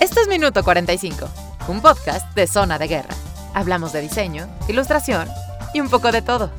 [0.00, 1.28] Esto es Minuto 45,
[1.68, 3.14] un podcast de Zona de Guerra.
[3.54, 5.28] Hablamos de diseño, ilustración
[5.72, 6.50] y un poco de todo,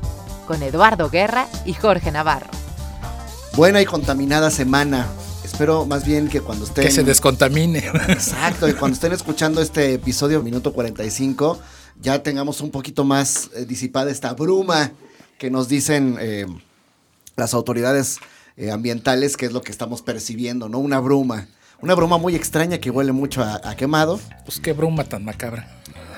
[0.46, 2.48] con Eduardo Guerra y Jorge Navarro.
[3.54, 5.06] Buena y contaminada semana.
[5.44, 6.84] Espero más bien que cuando estén...
[6.84, 7.78] Que se descontamine.
[8.08, 11.58] Exacto, y cuando estén escuchando este episodio, minuto 45,
[12.00, 14.92] ya tengamos un poquito más eh, disipada esta bruma
[15.38, 16.46] que nos dicen eh,
[17.36, 18.18] las autoridades
[18.56, 20.78] eh, ambientales, que es lo que estamos percibiendo, ¿no?
[20.78, 21.46] Una bruma.
[21.82, 24.18] Una bruma muy extraña que huele mucho a, a quemado.
[24.44, 25.68] Pues qué bruma tan macabra.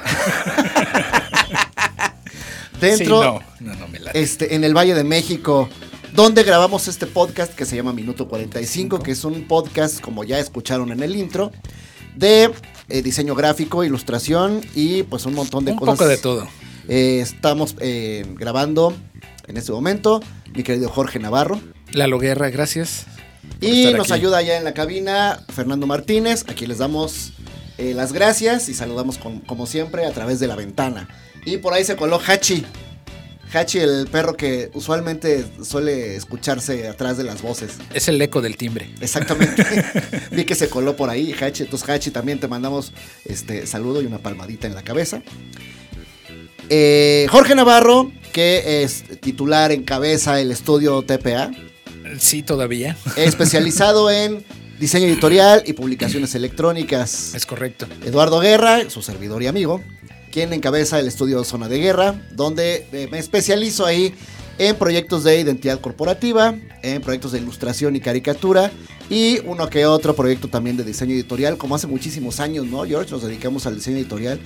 [2.81, 5.69] Dentro, Sí, no, no, no me este, en el Valle de México,
[6.15, 10.39] donde grabamos este podcast que se llama Minuto 45, que es un podcast, como ya
[10.39, 11.51] escucharon en el intro,
[12.15, 12.51] de
[12.89, 15.97] eh, diseño gráfico, ilustración y pues un montón de Un cosas.
[15.97, 16.47] poco de todo.
[16.89, 18.95] Eh, estamos eh, grabando
[19.49, 20.21] en este momento,
[20.55, 21.61] mi querido Jorge Navarro.
[21.91, 23.07] Lalo Guerra, gracias.
[23.61, 24.21] Y nos aquí.
[24.21, 26.45] ayuda ya en la cabina Fernando Martínez.
[26.49, 27.33] Aquí les damos
[27.79, 31.09] eh, las gracias y saludamos con- como siempre a través de la ventana.
[31.45, 32.65] Y por ahí se coló Hachi.
[33.53, 37.73] Hachi, el perro que usualmente suele escucharse atrás de las voces.
[37.95, 38.91] Es el eco del timbre.
[39.01, 39.65] Exactamente.
[40.31, 41.63] Vi que se coló por ahí, Hachi.
[41.63, 42.93] Entonces, Hachi, también te mandamos
[43.25, 45.23] este saludo y una palmadita en la cabeza.
[46.69, 51.51] Eh, Jorge Navarro, que es titular, encabeza el estudio TPA
[52.19, 52.97] Sí, todavía.
[53.17, 54.45] especializado en
[54.79, 57.35] diseño editorial y publicaciones electrónicas.
[57.35, 57.87] Es correcto.
[58.05, 59.83] Eduardo Guerra, su servidor y amigo,
[60.31, 64.15] quien encabeza el estudio Zona de Guerra, donde eh, me especializo ahí
[64.59, 68.73] en proyectos de identidad corporativa, en proyectos de ilustración y caricatura
[69.09, 73.11] y uno que otro proyecto también de diseño editorial, como hace muchísimos años, ¿no, George?
[73.11, 74.41] Nos dedicamos al diseño editorial,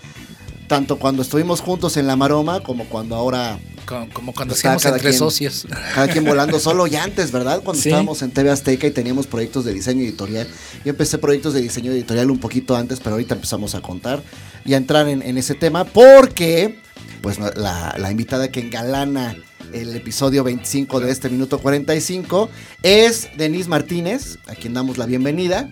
[0.68, 4.82] tanto cuando estuvimos juntos en La Maroma como cuando ahora Co- Como cuando Está hacíamos
[4.84, 5.18] cada entre quien.
[5.18, 5.66] socios.
[5.94, 7.60] cada quien volando solo y antes, ¿verdad?
[7.62, 7.88] Cuando Sí.
[7.88, 10.46] estábamos en TV Azteca y teníamos proyectos de diseño editorial.
[10.84, 14.22] Yo empecé proyectos de diseño editorial un poquito antes, pero ahorita empezamos a contar
[14.64, 16.78] y a entrar en, en ese tema porque,
[17.22, 19.36] pues, la, la invitada que engalana
[19.72, 22.50] el episodio 25 de este minuto 45
[22.82, 25.70] es Denise Martínez, a quien damos la bienvenida.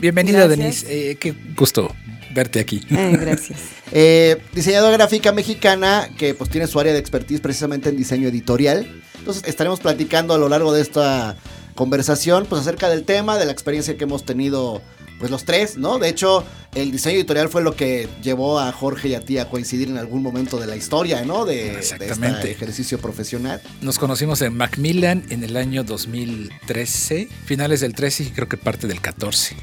[0.00, 0.58] Bienvenida, Gracias.
[0.86, 1.10] Denise.
[1.10, 1.94] Eh, qué gusto
[2.34, 2.80] verte aquí.
[2.90, 3.60] Eh, gracias.
[3.96, 9.02] Eh, diseñadora gráfica mexicana que pues tiene su área de expertise precisamente en diseño editorial.
[9.18, 11.36] Entonces estaremos platicando a lo largo de esta
[11.76, 14.82] conversación pues acerca del tema, de la experiencia que hemos tenido
[15.18, 15.98] pues los tres, ¿no?
[15.98, 19.48] De hecho, el diseño editorial fue lo que llevó a Jorge y a ti a
[19.48, 21.44] coincidir en algún momento de la historia, ¿no?
[21.44, 22.50] De, de este Exactamente.
[22.50, 23.62] ejercicio profesional.
[23.80, 28.88] Nos conocimos en Macmillan en el año 2013, finales del 13 y creo que parte
[28.88, 29.56] del 14.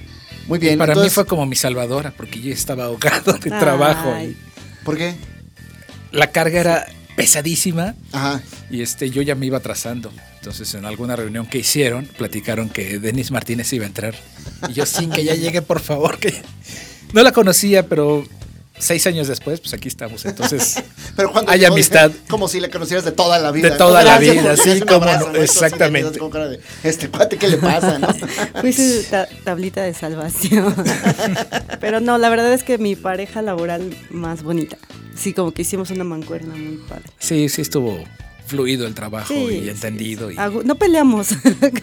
[0.48, 0.76] Muy bien.
[0.76, 3.60] Y para entonces, mí fue como mi salvadora porque yo estaba ahogado de Ay.
[3.60, 4.14] trabajo.
[4.22, 4.36] y
[4.84, 5.16] ¿Por qué?
[6.12, 6.86] la carga era
[7.16, 8.42] pesadísima Ajá.
[8.70, 10.12] y este yo ya me iba atrasando.
[10.40, 14.16] Entonces en alguna reunión que hicieron platicaron que Denis Martínez iba a entrar.
[14.68, 16.18] Y yo sí, que ya llegue por favor.
[16.18, 16.34] que
[17.14, 18.26] No la conocía, pero
[18.82, 20.26] seis años después, pues aquí estamos.
[20.26, 20.84] Entonces
[21.16, 22.10] Pero cuando Hay amistad.
[22.10, 23.70] dije, como si le conocieras de toda la vida.
[23.70, 26.20] De toda la vida, sí, de exactamente.
[26.20, 28.08] de, Este cuate, ¿qué le pasa, no?
[28.62, 30.74] Fui su ta- tablita de salvación.
[31.80, 34.78] Pero no, la verdad es que mi pareja laboral más bonita.
[35.16, 37.04] Sí, como que hicimos una mancuerna muy padre.
[37.20, 38.04] sí, sí estuvo
[38.48, 40.30] fluido el trabajo Sí, y entendido.
[40.30, 40.36] sí.
[40.36, 41.30] y- no peleamos.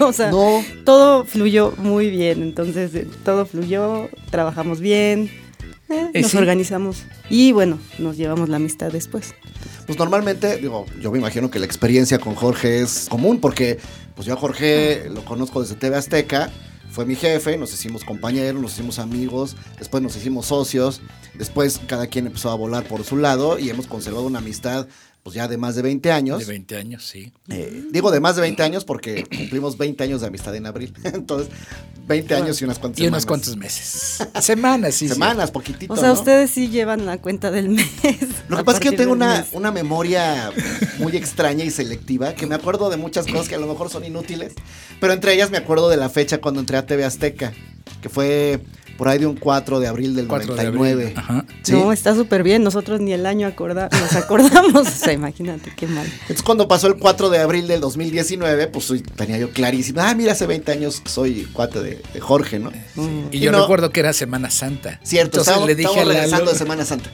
[0.00, 0.62] o sea, No.
[0.84, 2.42] todo fluyó muy bien.
[2.42, 5.30] Entonces, eh, todo fluyó, trabajamos bien,
[5.88, 6.36] eh, Eh, nos sí.
[6.36, 7.04] organizamos.
[7.30, 9.34] Y bueno, nos llevamos la amistad después.
[9.86, 13.78] Pues normalmente, digo, yo me imagino que la experiencia con Jorge es común porque
[14.14, 16.50] pues yo a Jorge lo conozco desde TV Azteca,
[16.90, 21.00] fue mi jefe, nos hicimos compañeros, nos hicimos amigos, después nos hicimos socios,
[21.34, 24.88] después cada quien empezó a volar por su lado y hemos conservado una amistad
[25.28, 26.38] pues ya de más de 20 años.
[26.38, 27.34] de 20 años, sí.
[27.50, 30.94] Eh, digo de más de 20 años porque cumplimos 20 años de amistad en abril.
[31.04, 31.50] Entonces,
[32.06, 33.26] 20 años y unas cuantas Y unos semanas.
[33.26, 34.26] cuantos meses.
[34.40, 35.06] Semanas, sí.
[35.06, 35.12] sí.
[35.12, 35.92] Semanas, poquitito.
[35.92, 36.14] O sea, ¿no?
[36.14, 37.86] ustedes sí llevan la cuenta del mes.
[38.48, 40.50] Lo que a pasa es que yo tengo una, una memoria
[40.98, 44.06] muy extraña y selectiva, que me acuerdo de muchas cosas que a lo mejor son
[44.06, 44.54] inútiles,
[44.98, 47.52] pero entre ellas me acuerdo de la fecha cuando entré a TV Azteca,
[48.00, 48.60] que fue
[48.98, 51.02] por ahí de un 4 de abril del 4 de 99.
[51.02, 51.18] abril.
[51.18, 51.44] Ajá.
[51.62, 51.72] ¿sí?
[51.72, 52.62] No, está súper bien.
[52.64, 54.74] Nosotros ni el año acorda nos acordamos.
[54.88, 56.04] o sea, imagínate qué mal.
[56.22, 60.32] Entonces cuando pasó el 4 de abril del 2019, pues tenía yo clarísimo, ah, mira,
[60.32, 62.72] hace 20 años soy cuate de, de Jorge, ¿no?
[63.30, 64.98] Y Y yo no- recuerdo que era Semana Santa.
[65.04, 67.10] Cierto, Entonces estábamos, le dije Lalo, regresando de Semana Santa.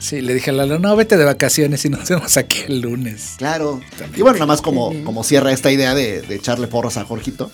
[0.00, 3.34] Sí, le dije a Lalo, no, vete de vacaciones y nos vemos aquí el lunes.
[3.36, 3.80] Claro.
[3.98, 4.18] También.
[4.18, 7.50] Y bueno, nada más como, como cierra esta idea de, de echarle porros a Jorgito,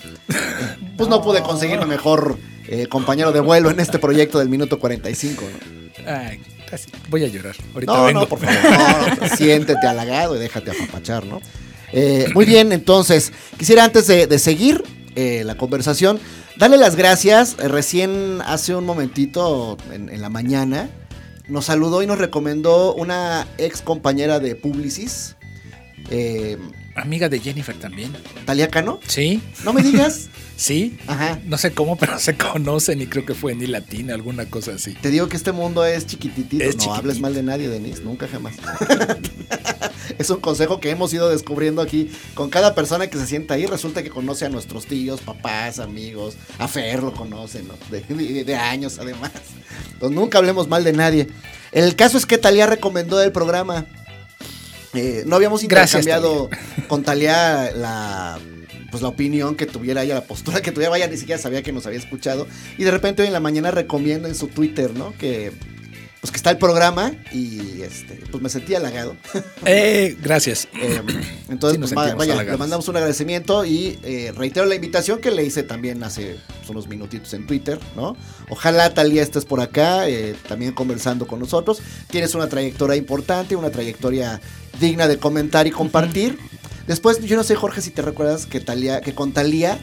[0.97, 2.39] pues no pude conseguir el mejor
[2.69, 5.43] eh, compañero de vuelo en este proyecto del minuto 45.
[5.45, 6.11] ¿no?
[6.11, 6.41] Ay,
[6.71, 6.89] casi.
[7.11, 7.57] Voy a llorar.
[7.75, 8.21] Ahorita No, vengo.
[8.21, 9.21] no, por favor.
[9.21, 11.41] no, siéntete halagado y déjate apapachar, ¿no?
[11.93, 14.85] Eh, muy bien, entonces, quisiera antes de, de seguir
[15.17, 16.21] eh, la conversación.
[16.59, 17.57] Dale las gracias.
[17.61, 20.89] eh, Recién hace un momentito, en, en la mañana,
[21.49, 25.37] nos saludó y nos recomendó una ex compañera de Publicis,
[26.11, 26.59] eh,
[26.97, 28.13] Amiga de Jennifer también.
[28.45, 28.99] Talia Cano.
[29.07, 30.29] Sí, No me digas.
[30.57, 30.97] sí.
[31.07, 31.39] Ajá.
[31.45, 34.95] No sé cómo, pero se conocen y creo que fue ni latina, alguna cosa así.
[34.95, 36.65] Te digo que este mundo es chiquititito.
[36.65, 36.95] Es no chiquitito.
[36.95, 38.03] hables mal de nadie, Denise.
[38.03, 38.55] Nunca jamás.
[40.19, 43.67] es un consejo que hemos ido descubriendo aquí con cada persona que se sienta ahí.
[43.67, 46.37] Resulta que conoce a nuestros tíos, papás, amigos.
[46.59, 47.75] A Fer lo conoce, ¿no?
[47.91, 49.33] De, de- de años, además.
[49.93, 51.29] Entonces nunca hablemos mal de nadie.
[51.73, 53.87] El caso es que Talía recomendó el programa.
[54.97, 56.49] Eh, no habíamos Gracias, intercambiado
[56.89, 58.39] con Talía la
[58.91, 61.73] pues la opinión que tuviera ella, la postura que tuviera, vaya, ni siquiera sabía que
[61.73, 62.47] nos había escuchado.
[62.79, 65.13] Y de repente hoy en la mañana recomienda en su Twitter, ¿no?
[65.19, 65.53] Que
[66.27, 69.15] pues que está el programa y este, pues me sentí halagado.
[69.65, 70.67] Eh, gracias.
[70.77, 71.01] Eh,
[71.49, 75.45] entonces, Sí, pues, vaya, le mandamos un agradecimiento y eh, reitero la invitación que le
[75.45, 78.17] hice también hace pues, unos minutitos en Twitter, ¿no?
[78.51, 81.81] Ojalá Talía estés por acá, eh, también conversando con nosotros.
[82.11, 84.41] Tienes una trayectoria importante, una trayectoria
[84.81, 86.39] digna de comentar y compartir.
[86.87, 89.79] Después, yo no sé, Jorge, si te recuerdas que Talía, que con Talía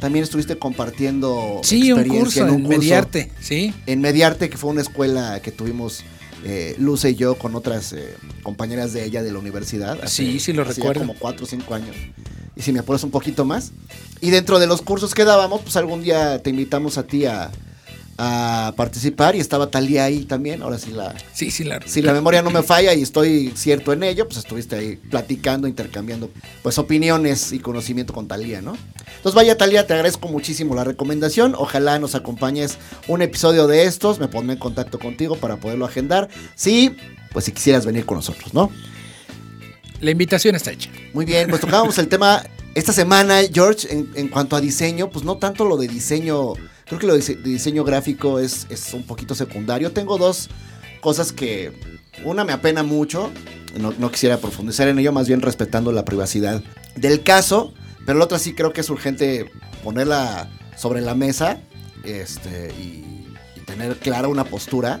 [0.00, 3.74] también estuviste compartiendo Sí, un experiencia curso en en Mediarte, sí.
[3.86, 6.04] en Mediarte, que fue una escuela que tuvimos
[6.44, 9.98] eh, Luce y yo con otras eh, compañeras de ella de la universidad.
[10.06, 11.00] Sí, sí lo hace ya recuerdo.
[11.00, 11.96] como cuatro o cinco años.
[12.54, 13.72] Y si me apuras un poquito más.
[14.20, 17.50] Y dentro de los cursos que dábamos, pues algún día te invitamos a ti a,
[18.18, 20.62] a participar y estaba Talía ahí también.
[20.62, 23.92] Ahora sí la, Sí, sí, la, si la memoria no me falla y estoy cierto
[23.92, 26.28] en ello, pues estuviste ahí platicando, intercambiando
[26.62, 28.76] pues opiniones y conocimiento con Talía, ¿no?
[29.16, 31.54] Entonces vaya Talía, te agradezco muchísimo la recomendación.
[31.56, 36.28] Ojalá nos acompañes un episodio de estos, me pondré en contacto contigo para poderlo agendar.
[36.56, 36.96] Sí,
[37.32, 38.70] pues si quisieras venir con nosotros, ¿no?
[40.00, 40.90] la invitación está hecha.
[41.12, 42.44] Muy bien, pues tocábamos el tema
[42.74, 46.52] esta semana, George, en, en cuanto a diseño, pues no tanto lo de diseño,
[46.88, 49.92] creo que lo de dise- de diseño gráfico es, es un poquito secundario.
[49.92, 50.48] Tengo dos
[51.00, 51.72] cosas que,
[52.24, 53.30] una me apena mucho,
[53.78, 56.62] no, quisiera profundizar en ello, más bien respetando la privacidad
[56.96, 57.72] del caso,
[58.04, 59.50] pero la otra sí creo que es urgente
[59.84, 61.60] ponerla sobre la mesa
[62.04, 63.04] este, y
[63.66, 64.98] tener clara una postura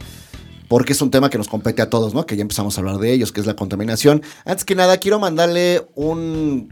[0.68, 2.26] porque es un tema que nos compete a todos, ¿no?
[2.26, 4.22] Que ya empezamos a hablar de ellos, que es la contaminación.
[4.44, 6.68] Antes que nada, quiero mandarle un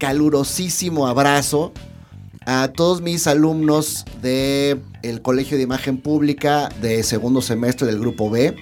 [0.00, 1.72] calurosísimo abrazo
[2.46, 8.56] a todos mis alumnos del Colegio de Imagen Pública de segundo semestre del Grupo B,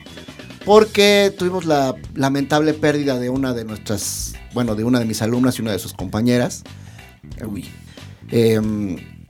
[0.65, 5.59] porque tuvimos la lamentable pérdida de una de nuestras, bueno, de una de mis alumnas
[5.59, 6.65] y una de sus compañeras.
[7.47, 7.67] Uy.
[8.31, 8.59] Eh,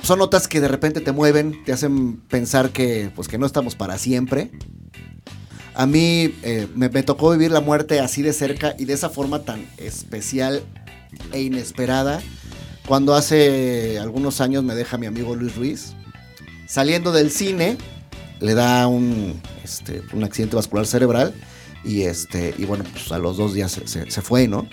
[0.03, 3.75] son notas que de repente te mueven, te hacen pensar que, pues, que no estamos
[3.75, 4.53] para siempre.
[5.75, 9.43] A mí eh, me tocó vivir la muerte así de cerca y de esa forma
[9.43, 10.63] tan especial
[11.33, 12.21] e inesperada.
[12.87, 15.93] Cuando hace algunos años me deja mi amigo Luis Ruiz.
[16.67, 17.77] Saliendo del cine,
[18.41, 21.35] le da un, este, un accidente vascular cerebral.
[21.85, 24.67] Y, este, y bueno, pues a los dos días se, se- se fue, ¿no?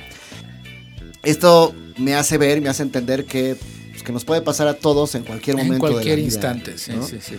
[1.24, 3.58] Esto me hace ver, me hace entender que,
[3.92, 5.74] pues, que nos puede pasar a todos en cualquier momento.
[5.76, 7.06] En de la cualquier vida, instante, sí, ¿no?
[7.06, 7.36] sí, sí.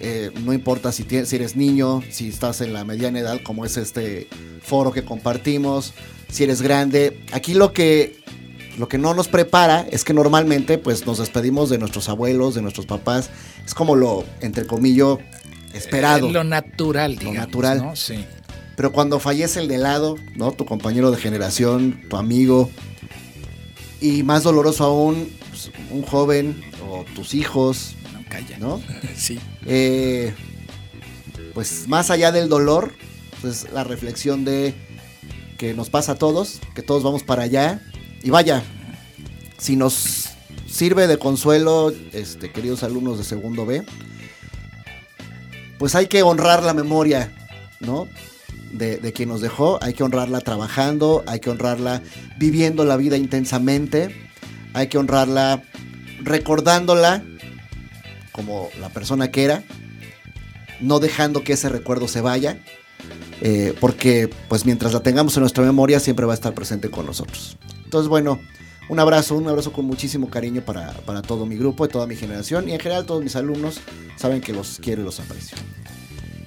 [0.00, 3.64] Eh, no importa si, tienes, si eres niño, si estás en la mediana edad, como
[3.64, 4.28] es este
[4.60, 5.94] foro que compartimos,
[6.30, 7.24] si eres grande.
[7.32, 8.20] Aquí lo que,
[8.78, 12.62] lo que no nos prepara es que normalmente pues, nos despedimos de nuestros abuelos, de
[12.62, 13.30] nuestros papás.
[13.64, 15.18] Es como lo, entre comillas,
[15.72, 16.28] esperado.
[16.28, 17.38] Eh, lo natural, digamos.
[17.38, 17.78] natural.
[17.82, 17.96] ¿no?
[17.96, 18.24] Sí.
[18.76, 20.52] Pero cuando fallece el de lado, ¿no?
[20.52, 22.70] Tu compañero de generación, tu amigo.
[24.00, 28.58] Y más doloroso aún, pues, un joven o tus hijos, No, calla.
[28.58, 28.80] ¿no?
[29.16, 29.38] Sí.
[29.66, 30.34] Eh,
[31.54, 32.92] pues más allá del dolor,
[33.40, 34.74] pues la reflexión de
[35.56, 37.80] que nos pasa a todos, que todos vamos para allá.
[38.24, 38.62] Y vaya,
[39.58, 40.30] si nos
[40.66, 43.84] sirve de consuelo, este, queridos alumnos de segundo B,
[45.78, 47.30] pues hay que honrar la memoria,
[47.80, 48.08] ¿no?
[48.72, 52.02] De, quien nos dejó, hay que honrarla trabajando, hay que honrarla
[52.38, 54.16] viviendo la vida intensamente,
[54.72, 55.62] hay que honrarla
[56.22, 57.22] recordándola
[58.32, 59.64] como la persona que era,
[60.80, 62.58] no dejando que ese recuerdo se vaya,
[63.42, 67.04] eh, porque pues mientras la tengamos en nuestra memoria siempre va a estar presente con
[67.04, 67.58] nosotros.
[67.94, 68.40] Entonces bueno,
[68.88, 72.16] un abrazo, un abrazo con muchísimo cariño para, para todo mi grupo, y toda mi
[72.16, 73.78] generación y en general todos mis alumnos
[74.16, 75.56] saben que los quiero y los aprecio.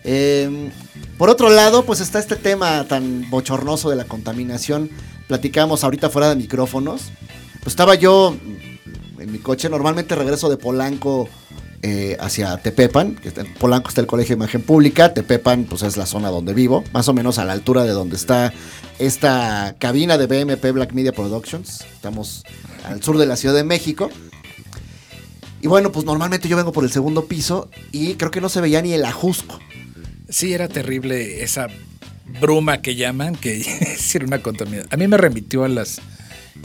[0.04, 0.70] Eh,
[1.18, 4.90] por otro lado, pues está este tema tan bochornoso de la contaminación.
[5.30, 7.14] Platicamos ahorita fuera de micrófonos.
[7.62, 8.36] Pues estaba yo
[9.18, 11.30] en mi coche, normalmente regreso de Polanco
[11.84, 15.96] eh, hacia Tepepan, que en Polanco está el Colegio de Imagen Pública, Tepepan pues es
[15.96, 18.52] la zona donde vivo, más o menos a la altura de donde está
[19.00, 22.44] esta cabina de BMP Black Media Productions, estamos
[22.86, 24.10] al sur de la Ciudad de México.
[25.62, 28.62] Y bueno, pues normalmente yo vengo por el segundo piso y creo que no se
[28.62, 29.60] veía ni el ajusco.
[30.30, 31.68] Sí, era terrible esa
[32.42, 34.88] bruma que llaman, que es una contaminación.
[34.92, 36.00] A mí me remitió a las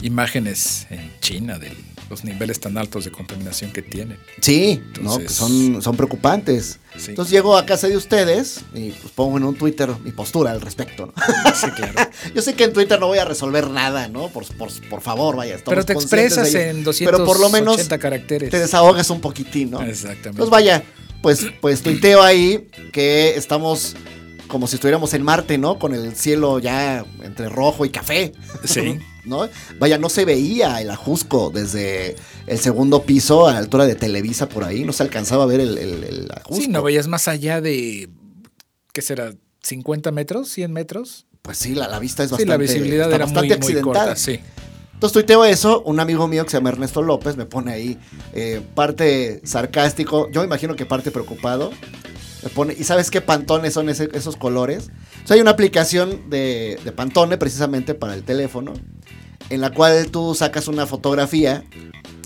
[0.01, 1.71] imágenes en China de
[2.09, 4.17] los niveles tan altos de contaminación que tienen.
[4.41, 5.19] Sí, ¿no?
[5.27, 6.79] Son, son preocupantes.
[6.97, 7.09] Sí.
[7.09, 10.61] Entonces llego a casa de ustedes y pues pongo en un Twitter mi postura al
[10.61, 11.13] respecto, ¿no?
[11.55, 11.93] Sí, claro.
[12.35, 14.29] Yo sé que en Twitter no voy a resolver nada, ¿no?
[14.29, 15.57] Por, por, por favor, vaya.
[15.65, 18.49] Pero te expresas en 280 Pero por lo menos caracteres.
[18.49, 19.81] te desahogas un poquitín, ¿no?
[19.81, 20.29] Exactamente.
[20.29, 20.83] Entonces vaya,
[21.21, 23.95] pues, pues tuiteo ahí que estamos
[24.47, 25.79] como si estuviéramos en Marte, ¿no?
[25.79, 28.33] Con el cielo ya entre rojo y café.
[28.65, 28.99] Sí.
[29.25, 29.47] ¿No?
[29.79, 32.15] Vaya, no se veía el ajusco desde
[32.45, 34.83] el segundo piso a la altura de Televisa por ahí.
[34.83, 36.61] No se alcanzaba a ver el, el, el ajusco.
[36.61, 38.09] Sí, no veías más allá de,
[38.91, 39.33] ¿qué será?
[39.65, 40.49] ¿50 metros?
[40.57, 41.25] ¿100 metros?
[41.41, 43.57] Pues sí, la, la vista es Sí, bastante, la visibilidad está era bastante muy, muy
[43.79, 44.05] accidentada.
[44.07, 44.39] corta, sí.
[44.93, 47.97] Entonces tuiteo eso, un amigo mío que se llama Ernesto López me pone ahí
[48.33, 51.71] eh, parte sarcástico, yo me imagino que parte preocupado,
[52.41, 54.89] me pone, ¿y sabes qué pantones son ese- esos colores?
[55.23, 58.73] O sea, hay una aplicación de, de Pantone precisamente para el teléfono,
[59.49, 61.63] en la cual tú sacas una fotografía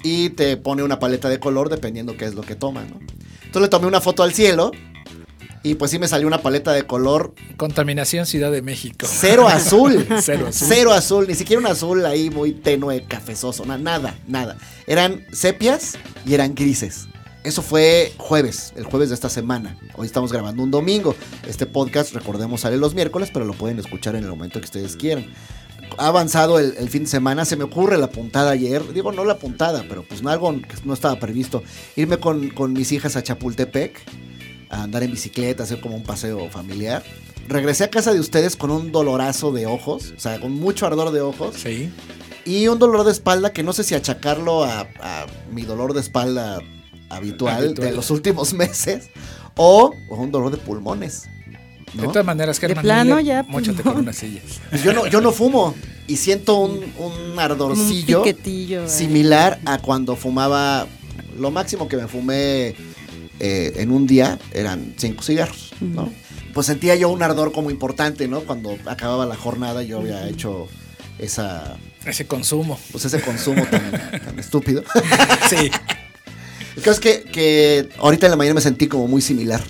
[0.03, 2.99] y te pone una paleta de color dependiendo qué es lo que toma, ¿no?
[3.43, 4.71] Entonces le tomé una foto al cielo
[5.63, 9.07] y pues sí me salió una paleta de color Contaminación Ciudad de México.
[9.09, 10.05] cero azul.
[10.21, 10.67] Cero azul.
[10.69, 14.57] Cero azul, ni siquiera un azul ahí muy tenue, cafezoso, na- nada, nada.
[14.85, 17.07] Eran sepias y eran grises.
[17.43, 19.77] Eso fue jueves, el jueves de esta semana.
[19.95, 21.15] Hoy estamos grabando un domingo.
[21.47, 24.97] Este podcast, recordemos, sale los miércoles, pero lo pueden escuchar en el momento que ustedes
[24.97, 25.25] quieran.
[25.97, 28.93] Ha avanzado el, el fin de semana, se me ocurre la puntada ayer.
[28.93, 31.63] Digo, no la puntada, pero pues algo que no estaba previsto.
[31.95, 33.99] Irme con, con mis hijas a Chapultepec,
[34.69, 37.03] a andar en bicicleta, hacer como un paseo familiar.
[37.47, 41.11] Regresé a casa de ustedes con un dolorazo de ojos, o sea, con mucho ardor
[41.11, 41.55] de ojos.
[41.55, 41.89] Sí.
[42.45, 46.01] Y un dolor de espalda que no sé si achacarlo a, a mi dolor de
[46.01, 46.59] espalda
[47.09, 47.89] habitual, Habitual.
[47.89, 49.09] de los últimos meses
[49.55, 51.27] o, o un dolor de pulmones.
[51.93, 52.01] ¿No?
[52.03, 53.93] De todas maneras, De Germán, plano, dile, ya, móchate pulmón.
[53.93, 54.41] con una silla.
[54.69, 55.75] Pues yo no, yo no fumo
[56.07, 58.23] y siento un, un ardorcillo
[58.87, 60.87] similar a cuando fumaba.
[61.39, 62.75] Lo máximo que me fumé
[63.39, 66.11] eh, en un día eran cinco cigarros, ¿no?
[66.53, 68.41] Pues sentía yo un ardor como importante, ¿no?
[68.41, 70.67] Cuando acababa la jornada yo había hecho
[71.19, 72.79] esa, Ese consumo.
[72.91, 74.83] pues ese consumo tan, tan estúpido.
[75.49, 75.69] Sí.
[76.75, 79.61] El caso es que, que ahorita en la mañana me sentí como muy similar,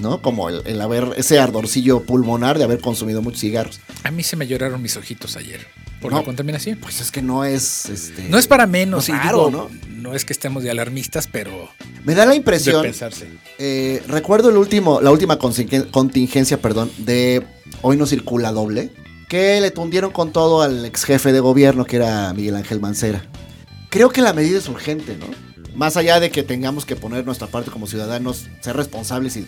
[0.00, 0.20] ¿no?
[0.22, 3.80] Como el, el haber, ese ardorcillo pulmonar de haber consumido muchos cigarros.
[4.04, 5.66] A mí se me lloraron mis ojitos ayer
[6.00, 6.18] por No.
[6.18, 6.78] la contaminación.
[6.80, 8.28] Pues es que no es, este...
[8.28, 9.68] No es para menos, no y digo, ¿no?
[9.88, 11.68] no es que estemos de alarmistas, pero
[12.04, 12.82] Me da la de impresión...
[12.82, 13.28] pensarse.
[13.58, 17.44] Eh, recuerdo el último, la última contingencia, perdón, de
[17.82, 18.90] Hoy no circula doble,
[19.28, 23.24] que le tundieron con todo al ex jefe de gobierno, que era Miguel Ángel Mancera.
[23.90, 25.26] Creo que la medida es urgente, ¿no?
[25.74, 29.46] Más allá de que tengamos que poner nuestra parte como ciudadanos, ser responsables y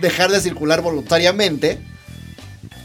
[0.00, 1.80] dejar de circular voluntariamente,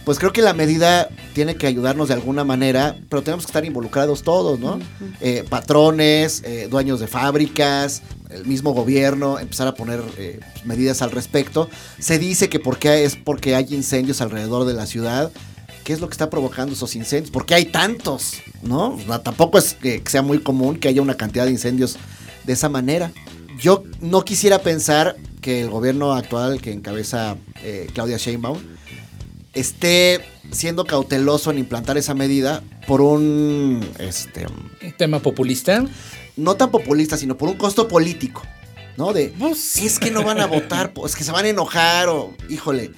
[0.06, 3.66] pues creo que la medida tiene que ayudarnos de alguna manera, pero tenemos que estar
[3.66, 4.80] involucrados todos, ¿no?
[5.20, 11.12] Eh, patrones, eh, dueños de fábricas, el mismo gobierno, empezar a poner eh, medidas al
[11.12, 11.70] respecto.
[12.00, 15.32] Se dice que porque es porque hay incendios alrededor de la ciudad.
[15.84, 17.32] ¿Qué es lo que está provocando esos incendios?
[17.32, 18.34] ¿Por qué hay tantos?
[18.62, 18.96] ¿No?
[18.96, 21.98] O sea, tampoco es que sea muy común que haya una cantidad de incendios
[22.44, 23.12] de esa manera.
[23.62, 28.58] Yo no quisiera pensar que el gobierno actual que encabeza eh, Claudia Sheinbaum
[29.54, 34.46] esté siendo cauteloso en implantar esa medida por un este
[34.98, 35.84] tema populista.
[36.38, 38.42] no tan populista, sino por un costo político,
[38.98, 39.14] ¿no?
[39.14, 42.34] De Pues, es que no van a votar, pues que se van a enojar o
[42.50, 42.92] híjole.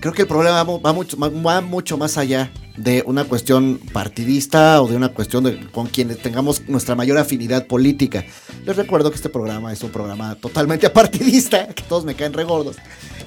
[0.00, 3.78] Creo que el problema va, mu- va mucho, va mucho más allá de una cuestión
[3.92, 8.24] partidista o de una cuestión de con quienes tengamos nuestra mayor afinidad política.
[8.64, 12.76] Les recuerdo que este programa es un programa totalmente apartidista, que todos me caen regordos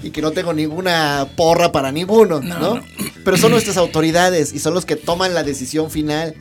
[0.01, 2.59] y que no tengo ninguna porra para ninguno, ¿no?
[2.59, 2.83] No, no.
[3.23, 6.35] Pero son nuestras autoridades y son los que toman la decisión final.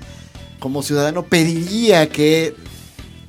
[0.59, 2.55] Como ciudadano pediría que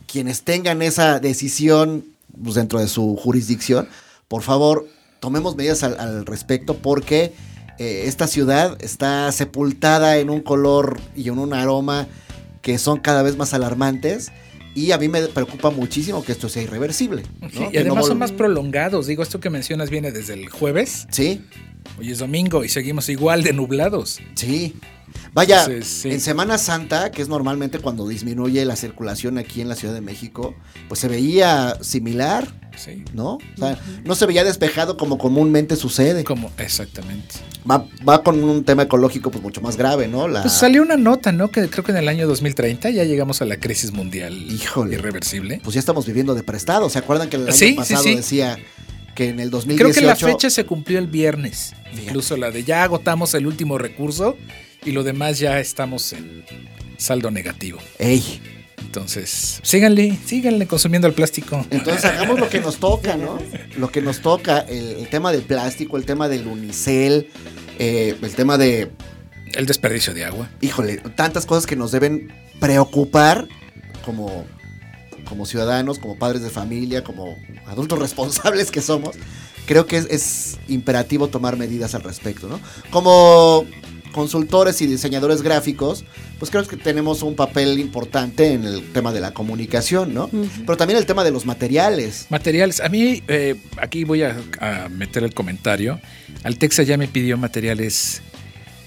[0.08, 2.06] quienes tengan esa decisión
[2.42, 3.90] pues, dentro de su jurisdicción,
[4.30, 4.88] por favor,
[5.20, 7.34] tomemos medidas al, al respecto porque
[7.80, 12.08] eh, esta ciudad está sepultada en un color y en un aroma
[12.62, 14.32] que son cada vez más alarmantes
[14.74, 17.24] y a mí me preocupa muchísimo que esto sea irreversible.
[17.40, 17.50] ¿no?
[17.50, 19.08] sí, y no además son más prolongados.
[19.08, 21.08] Digo, esto que mencionas viene desde el jueves.
[21.12, 21.42] Sí,
[21.98, 24.20] Hoy es domingo y seguimos igual de nublados.
[24.36, 24.76] sí.
[25.34, 26.12] Vaya, Entonces, sí.
[26.12, 30.02] en Semana Santa, que es normalmente cuando disminuye la circulación aquí en la Ciudad de
[30.02, 30.56] México,
[30.88, 32.48] pues se veía similar.
[32.78, 33.06] Sí.
[33.14, 33.36] ¿no?
[33.36, 36.26] O sea, no se veía despejado como comúnmente sucede.
[36.26, 37.36] Como, exactamente.
[37.70, 40.28] Va, va con un tema ecológico pues mucho más grave, ¿no?
[40.28, 41.50] La, Pues salió una nota, ¿no?
[41.52, 44.96] Que creo que en el año 2030 ya llegamos a la crisis mundial Híjole.
[44.96, 45.62] irreversible.
[45.64, 46.90] pues ya estamos viviendo de prestado.
[46.90, 48.16] ¿Se acuerdan que el año Sí, pasado sí.
[48.16, 48.58] decía
[49.16, 51.74] que en el 2018 Creo que la fecha se cumplió el viernes.
[51.98, 54.36] Incluso la de ya agotamos el último recurso
[54.86, 56.44] y lo demás ya estamos en
[56.98, 57.80] saldo negativo.
[58.00, 58.42] Ey,
[58.80, 61.66] Entonces, síganle, síganle consumiendo el plástico.
[61.70, 63.38] entonces hagamos lo que nos toca, ¿no?
[63.78, 67.30] Lo que nos toca, el, el tema del plástico, el tema del unicel,
[67.80, 68.92] eh, el tema de,
[69.54, 70.50] El desperdicio de agua.
[70.62, 73.48] híjole, tantas cosas que nos deben preocupar
[74.06, 74.46] como,
[75.28, 79.16] como ciudadanos, como padres de familia, como adultos responsables que somos.
[79.66, 82.60] Creo que es, es imperativo tomar medidas al respecto, ¿no?
[82.92, 83.66] Como
[84.16, 86.06] consultores y diseñadores gráficos,
[86.40, 90.30] pues creo que tenemos un papel importante en el tema de la comunicación, ¿no?
[90.66, 92.28] Pero también el tema de los materiales.
[92.30, 92.80] Materiales.
[92.80, 96.00] A mí, eh, aquí voy a, a meter el comentario.
[96.44, 98.22] Altexa ya me pidió materiales,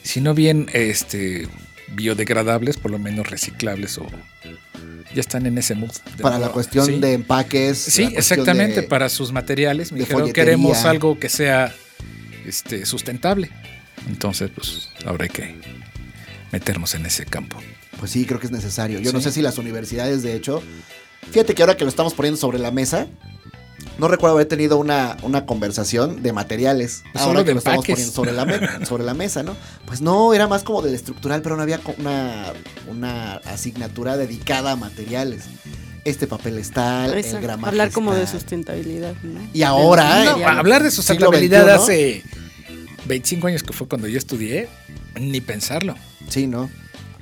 [0.03, 1.47] si no bien este,
[1.95, 4.07] biodegradables, por lo menos reciclables o
[5.15, 5.91] ya están en ese mood.
[6.23, 6.99] Para la cuestión Sí.
[6.99, 7.77] de empaques.
[7.79, 9.93] Sí, exactamente, de- para sus materiales.
[9.93, 11.75] Me dijeron, queremos algo que sea
[12.47, 13.51] este, sustentable.
[14.07, 15.61] Entonces, pues, hay que
[16.53, 17.59] meternos en ese campo.
[17.99, 19.01] Pues sí, creo que es necesario.
[19.01, 20.63] Yo no sé si las universidades, de hecho,
[21.31, 23.09] fíjate que ahora que lo estamos poniendo sobre la mesa,
[23.99, 27.03] no recuerdo haber tenido una, una conversación de materiales.
[27.13, 29.57] Pues ahora solo que de lo estamos poniendo sobre la, sobre la mesa, ¿no?
[29.87, 32.53] Pues no, era más como del estructural, pero no había una,
[32.87, 35.45] una asignatura dedicada a materiales.
[36.05, 39.41] Este papel es tal, el gramaje Hablar como de sustentabilidad, ¿no?
[39.53, 41.71] Y ahora, eh, hablar de sustentabilidad XXI.
[41.71, 42.23] hace
[43.09, 44.69] 25 años que fue cuando yo estudié,
[45.21, 45.95] ni pensarlo.
[46.29, 46.71] Sí, ¿no?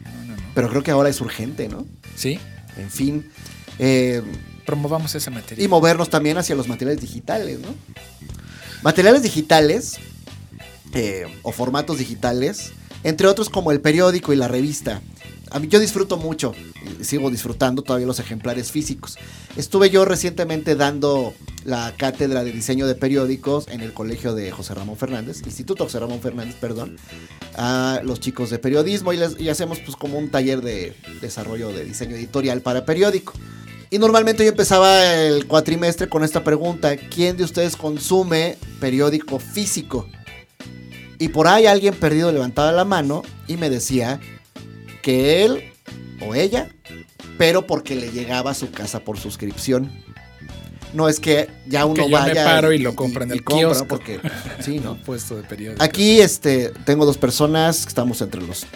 [0.05, 0.43] No, no, no.
[0.55, 1.87] Pero creo que ahora es urgente, ¿no?
[2.16, 2.38] Sí,
[2.76, 3.31] En fin.
[3.78, 4.23] eh,
[4.66, 5.64] promovamos esa materia.
[5.64, 7.69] y movernos también hacia los materiales digitales, ¿no?
[8.83, 9.99] Materiales digitales
[10.93, 12.73] eh, o formatos digitales,
[13.05, 15.00] entre otros como el periódico y la revista.
[15.50, 16.53] A mí yo disfruto mucho,
[17.00, 19.17] sigo disfrutando todavía los ejemplares físicos.
[19.57, 21.35] Estuve yo recientemente dando
[21.65, 26.00] la cátedra de diseño de periódicos en el colegio de José Ramón Fernández, Instituto José
[26.00, 26.97] Ramón Fernández, perdón,
[27.56, 31.69] a los chicos de periodismo y, les- y hacemos pues como un taller de desarrollo
[31.73, 33.32] de diseño editorial para periódico.
[33.89, 40.09] Y normalmente yo empezaba el cuatrimestre con esta pregunta, ¿quién de ustedes consume periódico físico?
[41.19, 44.21] Y por ahí alguien perdido levantaba la mano y me decía
[45.06, 45.62] que él
[46.21, 46.69] o ella,
[47.38, 49.88] pero porque le llegaba a su casa por suscripción.
[50.95, 53.45] No es que ya uno Que yo me vaya paro y lo compro en el
[53.45, 53.86] compra, kiosco.
[53.86, 54.19] Porque,
[54.58, 54.97] sí, ¿no?
[55.04, 55.80] puesto de periódico.
[55.84, 58.66] Aquí este, tengo dos personas que estamos entre los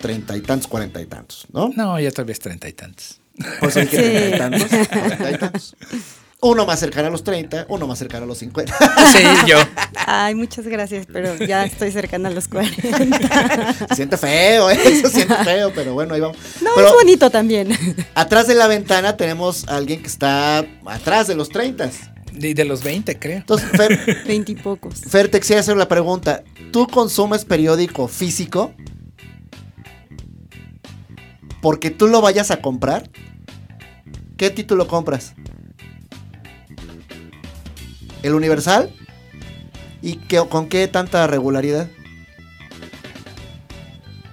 [0.00, 1.70] treinta y tantos, cuarenta y tantos, ¿no?
[1.76, 3.20] No, ya todavía es treinta y tantos.
[3.60, 4.02] Por eso dije Sí.
[4.02, 5.76] treinta y tantos, cuarenta y tantos.
[6.40, 8.72] Uno más cercano a los 30, uno más cercano a los 50.
[9.12, 9.56] Sí, yo.
[10.06, 13.72] Ay, muchas gracias, pero ya estoy cercana a los 40.
[13.88, 14.76] Se siente feo, ¿eh?
[14.76, 16.36] Se siente feo, pero bueno, ahí vamos.
[16.62, 17.68] No, Pero es bonito también.
[18.14, 21.90] atrás de la ventana tenemos a alguien que está atrás de los 30.
[22.32, 23.38] De, de los 20, creo.
[23.38, 25.00] Entonces, Fer, Veintipocos.
[25.00, 26.44] Fer, te quisiera hacer la pregunta.
[26.70, 28.72] ¿Tú consumes periódico físico?
[31.60, 33.10] Porque tú lo vayas a comprar.
[34.36, 35.34] ¿Qué título compras?
[38.22, 38.90] ¿El Universal?
[40.02, 41.88] ¿Y qué, con qué tanta regularidad?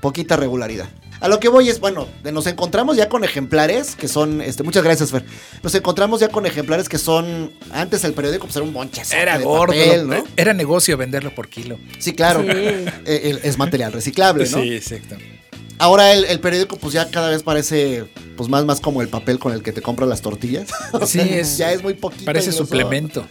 [0.02, 0.88] Poquita regularidad.
[1.22, 4.84] A lo que voy es, bueno, nos encontramos ya con ejemplares que son, este, muchas
[4.84, 5.26] gracias Fer,
[5.64, 9.38] nos encontramos ya con ejemplares que son, antes el periódico pues era un bonchazo Era
[9.40, 9.74] de gordo.
[9.74, 10.24] papel, ¿no?
[10.36, 11.80] Era negocio venderlo por kilo.
[12.00, 12.42] Sí, claro.
[12.42, 12.48] Sí.
[13.06, 14.62] Eh, el- es material reciclable, ¿no?
[14.62, 15.16] Sí, exacto.
[15.78, 18.06] Ahora el, el periódico pues ya cada vez parece
[18.38, 20.68] pues más, más como el papel con el que te compras las tortillas.
[20.92, 22.26] O Sí, sea, es- ya es muy poquito.
[22.26, 23.26] Parece suplemento.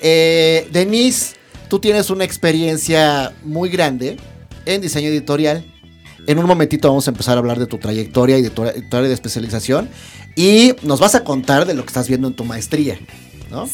[0.00, 1.34] Eh, Denise,
[1.68, 4.16] tú tienes una experiencia muy grande
[4.66, 5.64] en diseño editorial.
[6.26, 9.08] En un momentito vamos a empezar a hablar de tu trayectoria y de tu, área
[9.08, 9.88] de especialización.
[10.36, 12.98] Y nos vas a contar de lo que estás viendo en tu maestría,
[13.50, 13.68] ¿no?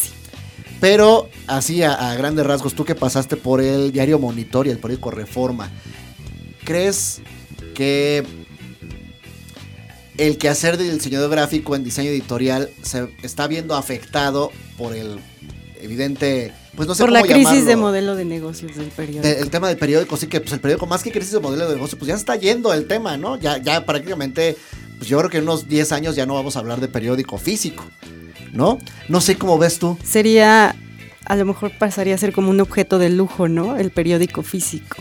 [0.80, 4.78] Pero así a, a grandes rasgos, tú que pasaste por el diario Monitor y el
[4.78, 5.70] periódico Reforma,
[6.64, 7.22] ¿crees
[7.74, 8.24] que
[10.16, 15.18] el quehacer del diseñador gráfico en diseño editorial se está viendo afectado por el
[15.84, 19.26] evidente, pues no sé Por la crisis llamarlo, de modelo de negocios del periódico.
[19.26, 21.74] el tema del periódico, sí que pues el periódico más que crisis de modelo de
[21.74, 23.38] negocio, pues ya está yendo el tema, ¿no?
[23.38, 24.56] Ya, ya prácticamente,
[24.98, 27.38] pues yo creo que en unos 10 años ya no vamos a hablar de periódico
[27.38, 27.84] físico,
[28.52, 28.78] ¿no?
[29.08, 29.98] No sé cómo ves tú.
[30.04, 30.74] Sería,
[31.24, 33.76] a lo mejor pasaría a ser como un objeto de lujo, ¿no?
[33.76, 34.96] El periódico físico.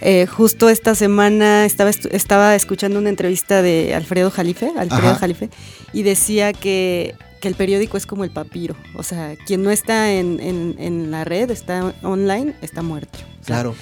[0.00, 5.16] Eh, justo esta semana estaba, estaba escuchando una entrevista de Alfredo Jalife, Alfredo.
[5.16, 5.50] Jalife,
[5.92, 8.74] y decía que que el periódico es como el papiro.
[8.94, 13.18] O sea, quien no está en, en- en la red, está online, está muerto.
[13.40, 13.74] O sea, Claro.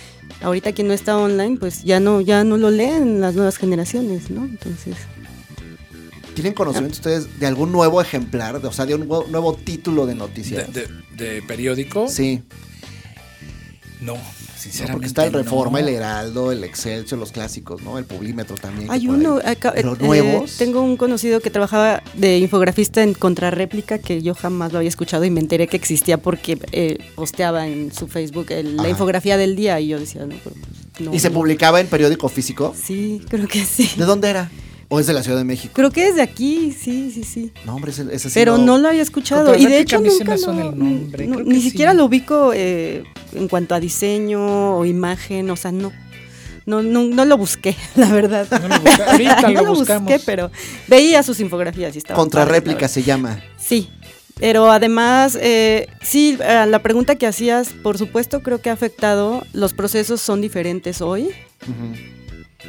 [0.43, 4.31] Ahorita quien no está online, pues ya no, ya no lo leen las nuevas generaciones,
[4.31, 4.45] ¿no?
[4.45, 4.95] Entonces,
[6.35, 10.05] ¿Tienen conocimiento ustedes de algún nuevo ejemplar, de- o sea, de un nuevo, nuevo título
[10.05, 10.71] de De, noticias?
[10.73, 12.43] de- de periódico, Sí,
[14.03, 14.17] no,
[14.57, 14.93] no, sinceramente.
[14.95, 15.87] porque está el Reforma, no.
[15.87, 17.99] el Heraldo, el Excelsior, los clásicos, ¿no?
[17.99, 18.91] El Publímetro también.
[18.91, 20.57] hay uno, acá- Pero eh, nuevos.
[20.57, 25.25] tengo un conocido que trabajaba de infografista en contrarréplica que yo jamás lo había escuchado
[25.25, 29.57] y me enteré que existía porque eh, posteaba en su Facebook el- la infografía del
[29.57, 31.35] día y yo decía, no, pero pues, no, ¿Y se no.
[31.35, 32.75] publicaba en periódico físico?
[32.81, 33.91] Sí, creo que sí.
[33.97, 34.51] ¿De dónde era?
[34.89, 35.73] ¿O es de la Ciudad de México?
[35.75, 37.53] Creo que es de aquí, sí, sí, sí.
[37.65, 39.57] No, hombre, ese, ese sí Pero no lo había escuchado.
[39.57, 41.57] Y de hecho Contrarréplica a mí sí nunca me suena lo- el nombre, no, ni
[41.61, 41.71] sí.
[41.71, 43.03] siquiera lo ubico eh,
[43.35, 45.93] en cuanto a diseño o imagen, o sea, no.
[46.67, 48.47] No, no, no lo busqué, la verdad.
[48.51, 50.51] No lo ahorita busqué, pero
[50.89, 52.19] veía sus infografías y estaba.
[52.19, 53.41] Contrarréplica se llama.
[53.57, 53.89] Sí,
[54.39, 59.45] pero además, eh, sí, la pregunta que hacías, por supuesto, creo que ha afectado.
[59.53, 61.29] Los procesos son diferentes hoy,
[61.63, 61.95] Ujú.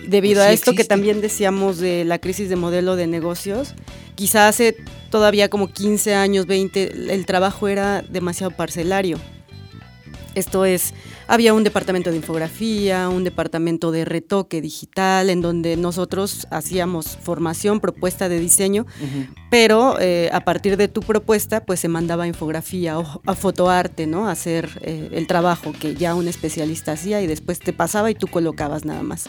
[0.05, 3.73] Debido Pues a sí esto que también decíamos de la crisis de modelo de negocios.
[4.15, 4.75] Quizá hace
[5.09, 9.19] todavía como 15 años, 20, el trabajo era demasiado parcelario.
[10.35, 10.93] Esto es,
[11.27, 17.79] había un departamento de infografía, un departamento de retoque digital, en donde nosotros hacíamos formación,
[17.79, 18.85] propuesta de diseño,
[19.49, 24.27] pero eh, a partir de tu propuesta, pues se mandaba infografía o a fotoarte, ¿no?
[24.27, 28.15] A hacer eh, el trabajo que ya un especialista hacía y después te pasaba y
[28.15, 29.25] tú colocabas nada más.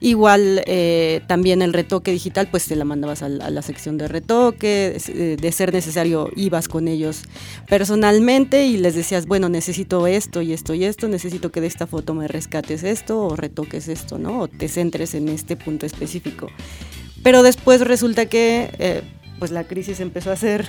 [0.00, 4.98] Igual eh, también el retoque digital, pues te la mandabas a, la sección de retoque,
[5.40, 7.22] de ser necesario ibas con ellos
[7.68, 11.86] personalmente y les decías, bueno, necesito esto y esto y esto, necesito que de esta
[11.86, 14.40] foto me rescates esto o retoques esto, ¿no?
[14.40, 16.48] O te centres en este punto específico.
[17.22, 19.02] Pero después resulta que eh,
[19.38, 20.66] pues la crisis empezó a ser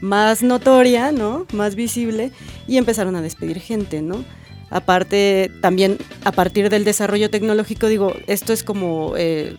[0.00, 1.46] más notoria, ¿no?
[1.52, 2.32] Más visible
[2.66, 4.24] y empezaron a despedir gente, ¿no?
[4.70, 9.56] Aparte, también a partir del desarrollo tecnológico, digo, esto es como eh,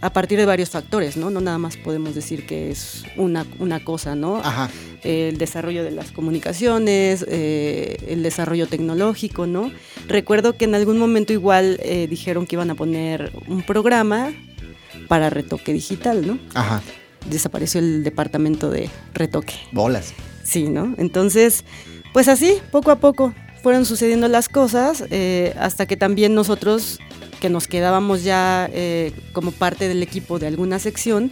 [0.00, 1.30] a partir de varios factores, ¿no?
[1.30, 4.36] No nada más podemos decir que es una, una cosa, ¿no?
[4.36, 4.70] Ajá.
[5.02, 9.70] el desarrollo de las comunicaciones, eh, el desarrollo tecnológico, ¿no?
[10.06, 14.32] Recuerdo que en algún momento igual eh, dijeron que iban a poner un programa
[15.08, 16.38] para retoque digital, ¿no?
[16.54, 16.82] Ajá.
[17.28, 19.54] Desapareció el departamento de retoque.
[19.72, 20.14] Bolas.
[20.42, 20.94] Sí, ¿no?
[20.98, 21.64] Entonces,
[22.12, 26.98] pues así, poco a poco fueron sucediendo las cosas, eh, hasta que también nosotros,
[27.40, 31.30] que nos quedábamos ya eh, como parte del equipo de alguna sección,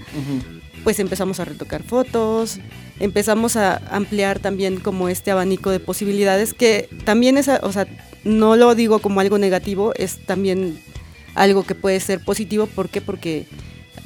[0.85, 2.59] pues empezamos a retocar fotos,
[3.01, 7.87] empezamos a ampliar también como este abanico de posibilidades, que también es, o sea,
[8.25, 10.79] no lo digo como algo negativo, es también
[11.35, 13.01] algo que puede ser positivo, ¿por qué?
[13.01, 13.47] Porque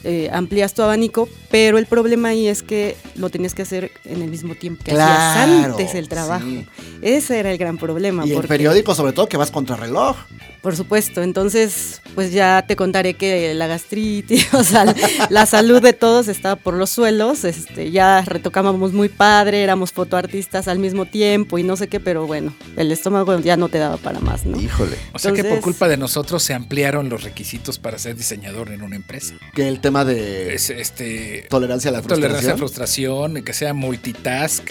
[0.03, 4.23] eh, amplías tu abanico, pero el problema ahí es que lo tenías que hacer en
[4.23, 6.47] el mismo tiempo que hacías Claro, antes el trabajo.
[6.47, 6.67] sí.
[7.03, 8.25] Ese era el gran problema.
[8.27, 10.17] Y el porque- periódico, sobre todo, que vas contra reloj.
[10.63, 14.95] Por supuesto, entonces pues ya te contaré que la gastritis, o sea,
[15.31, 20.69] la salud de todos estaba por los suelos, este, ya retocábamos muy padre, éramos fotoartistas
[20.69, 23.97] al mismo tiempo y no sé qué, pero bueno, el estómago ya no te daba
[23.97, 24.61] para más, ¿no?
[24.61, 24.97] Híjole.
[25.13, 28.83] O sea que por culpa de nosotros se ampliaron los requisitos para ser diseñador en
[28.83, 29.35] una empresa.
[29.55, 32.23] Que el tema de Es, este, tolerancia a la frustración.
[32.23, 34.69] tolerancia a frustración, que sea multitask,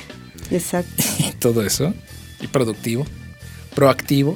[0.52, 1.04] Exacto,
[1.40, 1.94] todo eso.
[2.42, 3.06] Y productivo,
[3.76, 4.36] proactivo.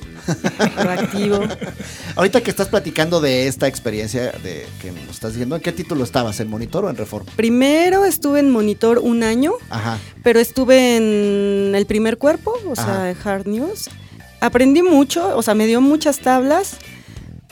[0.75, 1.39] proactivo.
[2.15, 6.03] Ahorita que estás platicando de esta experiencia de que nos estás diciendo, ¿en qué título
[6.03, 6.39] estabas?
[6.39, 7.31] ¿En Monitor o en Reforma?
[7.35, 9.97] Primero estuve en Monitor un año, Ajá.
[10.23, 12.85] pero estuve en el primer cuerpo, o Ajá.
[12.85, 13.89] sea, en Hard News.
[14.39, 16.77] Aprendí mucho, o sea, me dio muchas tablas,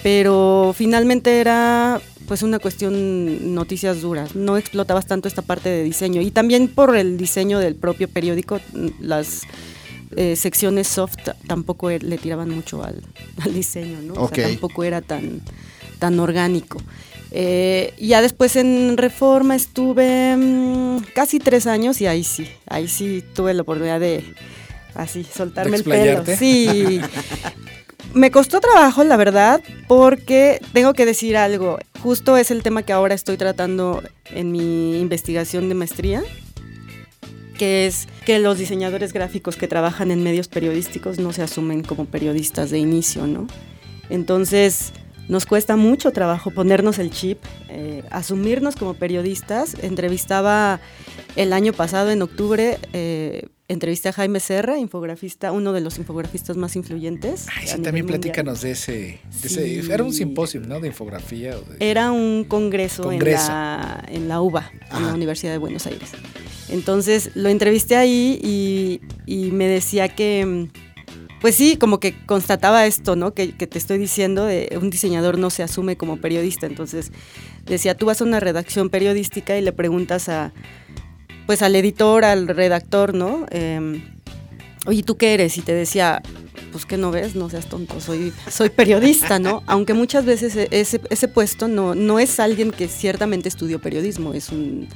[0.04, 4.36] pero finalmente era pues una cuestión noticias duras.
[4.36, 8.62] No explotabas tanto esta parte de diseño y también por el diseño del propio periódico,
[9.02, 9.42] las
[10.16, 13.02] eh, secciones soft tampoco e- le tiraban mucho al,
[13.42, 14.14] al diseño, ¿no?
[14.16, 15.42] O sea, tampoco era tan,
[16.00, 16.82] tan orgánico.
[17.34, 23.24] Eh, ya después en Reforma estuve mm, casi tres años y ahí sí, ahí sí
[23.34, 24.36] tuve la oportunidad de
[24.96, 26.24] así soltarme el pelo.
[26.38, 27.00] Sí.
[28.14, 31.80] Me costó trabajo, la verdad, porque tengo que decir algo.
[32.02, 36.22] Justo es el tema que ahora estoy tratando en mi investigación de maestría,
[37.62, 42.06] que es que los diseñadores gráficos que trabajan en medios periodísticos no se asumen como
[42.06, 43.46] periodistas de inicio, ¿no?
[44.10, 44.94] Entonces,
[45.30, 47.38] nos cuesta mucho trabajo ponernos el chip,
[47.70, 49.76] eh, asumirnos como periodistas.
[49.84, 50.80] Entrevistaba
[51.36, 56.58] el año pasado, en octubre, eh, entrevisté a Jaime Serra, infografista, uno de los infografistas
[56.58, 57.48] más influyentes.
[57.56, 59.80] Ay, sí, también platícanos de ese, de ese-.
[59.94, 60.80] Era un simposio, ¿no?
[60.80, 61.58] De infografía.
[61.58, 63.44] o de- Era un congreso, Congreso.
[63.44, 66.10] En, la, en la UBA, en la Universidad de Buenos Aires.
[66.70, 70.68] Entonces lo entrevisté ahí y, y me decía que,
[71.42, 73.34] pues sí, como que constataba esto, ¿no?
[73.34, 76.68] Que, que, te estoy diciendo, de un diseñador no se asume como periodista.
[76.68, 77.12] Entonces
[77.66, 80.54] decía, tú vas a una redacción periodística y le preguntas a,
[81.52, 83.46] pues al editor, al redactor, ¿no?
[83.52, 84.02] Eh,
[84.86, 85.58] Oye, ¿tú qué eres?
[85.58, 86.22] Y te decía,
[86.72, 89.62] pues que no ves, no seas tonto, soy, soy periodista, ¿no?
[89.68, 94.34] Aunque muchas veces e-, ese, ese puesto no, no es alguien que ciertamente estudió periodismo,
[94.34, 94.88] es un,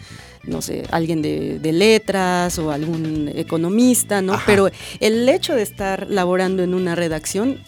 [0.43, 4.35] no sé, alguien de, de letras o algún economista, ¿no?
[4.35, 4.43] Ajá.
[4.45, 4.69] Pero
[5.01, 7.59] el hecho de estar laborando en una redacción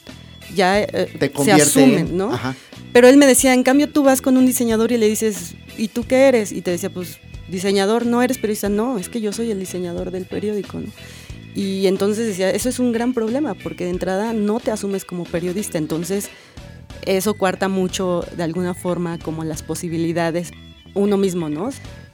[0.55, 2.33] ya eh, se asume, en, ¿no?
[2.33, 2.55] Ajá.
[2.93, 5.89] Pero él me decía, en cambio tú vas con un diseñador y le dices, ¿y
[5.89, 6.53] tú qué eres?
[6.53, 10.11] Y te decía, pues diseñador, no eres periodista, no, es que yo soy el diseñador
[10.11, 10.87] del periódico, ¿no?
[11.55, 15.23] Y entonces decía, eso es un gran problema, porque de entrada no te asumes como
[15.23, 16.29] periodista, entonces
[17.05, 20.51] eso cuarta mucho de alguna forma como las posibilidades
[20.93, 21.69] uno mismo, ¿no?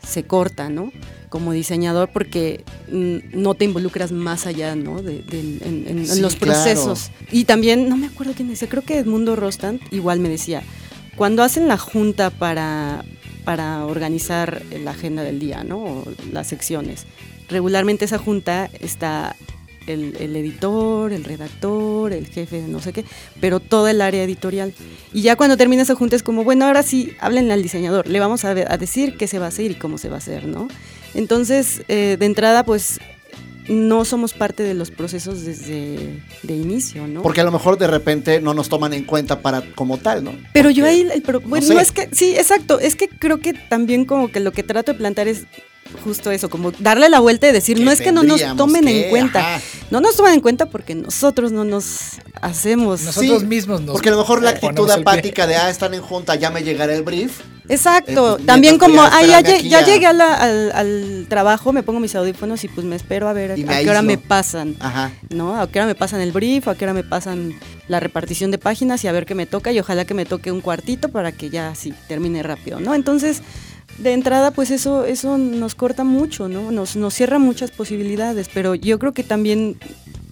[0.05, 0.91] Se corta, ¿no?
[1.29, 5.01] Como diseñador porque no te involucras más allá, ¿no?
[5.01, 7.11] De, de, en, en, sí, en, los procesos.
[7.31, 10.63] Y también, no me acuerdo quién decía, creo que Edmundo Rostand igual me decía,
[11.15, 13.03] cuando hacen la junta para,
[13.43, 15.77] para organizar la agenda del día, ¿no?
[15.77, 17.05] O las secciones,
[17.49, 19.35] regularmente esa junta está
[19.87, 23.05] el, editor, el redactor, el jefe de no sé qué,
[23.39, 24.73] pero toda el área editorial.
[25.11, 28.19] Y ya cuando termina esa junta es como, bueno, ahora sí, háblenle al diseñador, le
[28.19, 30.47] vamos a, a decir qué se va a hacer y cómo se va a hacer,
[30.47, 30.67] ¿no?
[31.13, 32.99] Entonces, eh, de entrada, pues
[33.67, 37.21] no somos parte de los procesos desde de inicio, ¿no?
[37.21, 40.31] Porque a lo mejor de repente no nos toman en cuenta para como tal, ¿no?
[40.53, 41.73] Pero Porque, yo ahí, el, pero, bueno, no, sé.
[41.75, 44.93] no es que, sí, exacto, es que creo que también como que lo que trato
[44.93, 45.45] de plantear es
[46.03, 49.05] justo eso, como darle la vuelta y decir, no es que no nos tomen que,
[49.05, 49.65] en cuenta, ajá.
[49.91, 53.01] no nos toman en cuenta porque nosotros no nos hacemos.
[53.01, 56.01] Nosotros sí, mismos nos Porque a lo mejor la actitud apática de, ah, están en
[56.01, 57.41] junta, ya me llegará el brief.
[57.69, 61.81] Exacto, eh, también como, ah, ya, ya, ya, llegué a la, al, al, trabajo, me
[61.81, 64.75] pongo mis audífonos y pues me espero a ver a, a qué hora me pasan,
[64.81, 65.11] Ajá.
[65.29, 65.59] ¿no?
[65.59, 67.53] A qué hora me pasan el brief, a qué hora me pasan
[67.87, 70.51] la repartición de páginas y a ver qué me toca y ojalá que me toque
[70.51, 72.95] un cuartito para que ya sí termine rápido, ¿no?
[72.95, 73.41] Entonces,
[73.97, 76.71] de entrada, pues eso, eso nos corta mucho, ¿no?
[76.71, 79.77] Nos, nos cierra muchas posibilidades, pero yo creo que también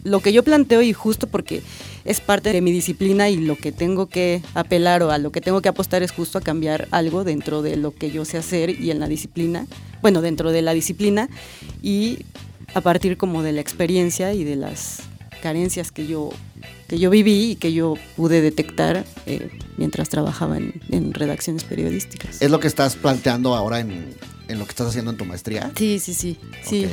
[0.03, 1.61] lo que yo planteo y justo porque
[2.05, 5.41] es parte de mi disciplina y lo que tengo que apelar o a lo que
[5.41, 8.69] tengo que apostar es justo a cambiar algo dentro de lo que yo sé hacer
[8.69, 9.67] y en la disciplina,
[10.01, 11.29] bueno, dentro de la disciplina
[11.83, 12.25] y
[12.73, 15.01] a partir como de la experiencia y de las
[15.41, 16.31] carencias que yo,
[16.91, 22.41] que yo viví y que yo pude detectar eh, mientras trabajaba en, en, redacciones periodísticas.
[22.41, 24.13] ¿Es lo que estás planteando ahora en,
[24.49, 25.71] en, lo que estás haciendo en tu maestría?
[25.77, 26.37] Sí, sí, sí.
[26.61, 26.85] sí.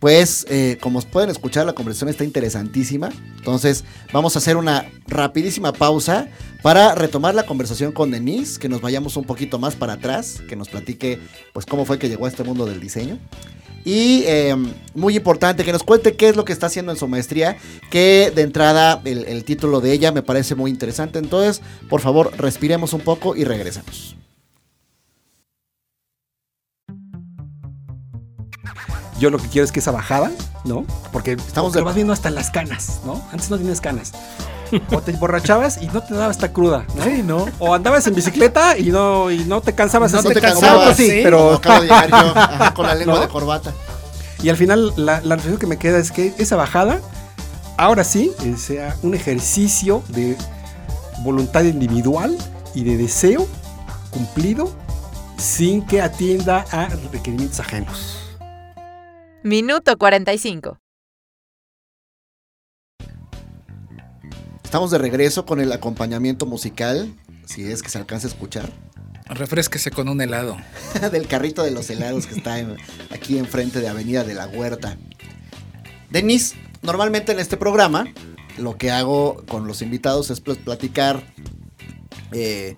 [0.00, 3.10] Pues eh, como pueden escuchar, la conversación está interesantísima.
[3.36, 6.28] Entonces vamos a hacer una rapidísima pausa
[6.62, 10.56] para retomar la conversación con Denise, que nos vayamos un poquito más para atrás, que
[10.56, 11.18] nos platique
[11.52, 13.18] pues cómo fue que llegó a este mundo del diseño.
[13.84, 14.54] Y eh,
[14.94, 17.56] muy importante que nos cuente qué es lo que está haciendo en su maestría,
[17.90, 21.18] que de entrada el, el título de ella me parece muy interesante.
[21.18, 24.16] Entonces, por favor, respiremos un poco y regresamos.
[29.20, 30.30] Yo lo que quiero es que esa bajada,
[30.64, 30.86] ¿no?
[31.12, 31.82] Porque estamos de...
[31.82, 33.22] vas viendo hasta las canas, ¿no?
[33.30, 34.12] Antes no tienes canas.
[34.92, 37.04] O te emborrachabas y no te daba esta cruda, ¿no?
[37.04, 37.46] Sí, ¿no?
[37.58, 40.12] O andabas en bicicleta y no, y no te cansabas.
[40.12, 41.54] No, te cansabas, sí, sí, pero...
[41.54, 43.20] Acabo de llegar yo ajá, con la lengua ¿no?
[43.20, 43.74] de corbata.
[44.42, 47.00] Y al final la, la reflexión que me queda es que esa bajada,
[47.76, 50.34] ahora sí, eh, sea un ejercicio de
[51.24, 52.38] voluntad individual
[52.74, 53.46] y de deseo
[54.10, 54.72] cumplido
[55.36, 58.29] sin que atienda a requerimientos ajenos.
[59.42, 60.78] Minuto 45.
[64.62, 67.10] Estamos de regreso con el acompañamiento musical,
[67.46, 68.70] si es que se alcanza a escuchar.
[69.24, 70.58] Refresquese con un helado.
[71.12, 72.76] Del carrito de los helados que está en,
[73.10, 74.98] aquí enfrente de Avenida de la Huerta.
[76.10, 78.12] Denis, normalmente en este programa
[78.58, 81.22] lo que hago con los invitados es platicar
[82.32, 82.76] eh,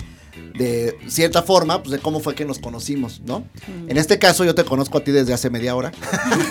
[0.54, 3.40] de cierta forma, pues de cómo fue que nos conocimos, ¿no?
[3.40, 3.90] Mm.
[3.90, 5.92] En este caso yo te conozco a ti desde hace media hora.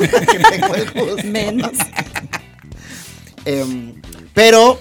[1.26, 1.72] Menos.
[3.46, 3.94] eh,
[4.34, 4.80] pero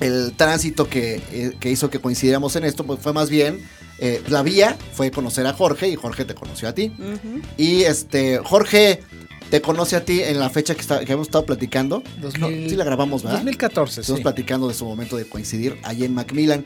[0.00, 3.66] el tránsito que, eh, que, hizo que coincidiéramos en esto, pues fue más bien
[3.98, 6.92] eh, la vía, fue conocer a Jorge y Jorge te conoció a ti.
[6.98, 7.42] Uh -huh.
[7.56, 9.02] Y este, Jorge
[9.50, 12.02] te conoce a ti en la fecha que, está, que hemos estado platicando.
[12.20, 13.38] 2000, no, sí la grabamos, ¿verdad?
[13.38, 14.22] 2014, Estamos sí.
[14.22, 16.64] platicando de su momento de coincidir allí en Macmillan.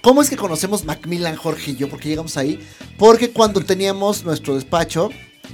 [0.00, 1.88] ¿Cómo es que conocemos Macmillan, Jorge y yo?
[1.88, 2.60] ¿Por qué llegamos ahí?
[2.98, 5.10] Porque cuando teníamos nuestro despacho...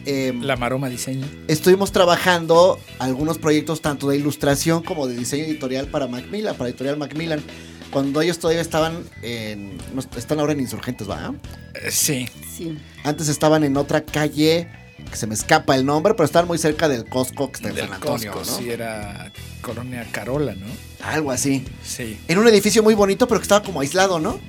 [0.06, 1.26] Eh, la Maroma Diseño.
[1.48, 6.96] Estuvimos trabajando algunos proyectos tanto de ilustración como de diseño editorial para Macmillan, para Editorial
[6.98, 7.42] Macmillan.
[7.90, 9.76] Cuando ellos todavía estaban en...
[10.16, 11.34] Están ahora en Insurgentes, ¿va?
[11.74, 12.28] Eh, sí.
[12.54, 12.78] sí.
[13.02, 14.68] Antes estaban en otra calle
[15.10, 17.74] que se me escapa el nombre, pero estaban muy cerca del Costco que está en
[17.76, 18.58] Del San Antonio, Costco, ¿no?
[18.58, 20.66] sí, era Colonia Carola, ¿no?
[21.04, 21.64] Algo así.
[21.84, 22.18] Sí.
[22.28, 24.40] En un edificio muy bonito, pero que estaba como aislado, ¿no?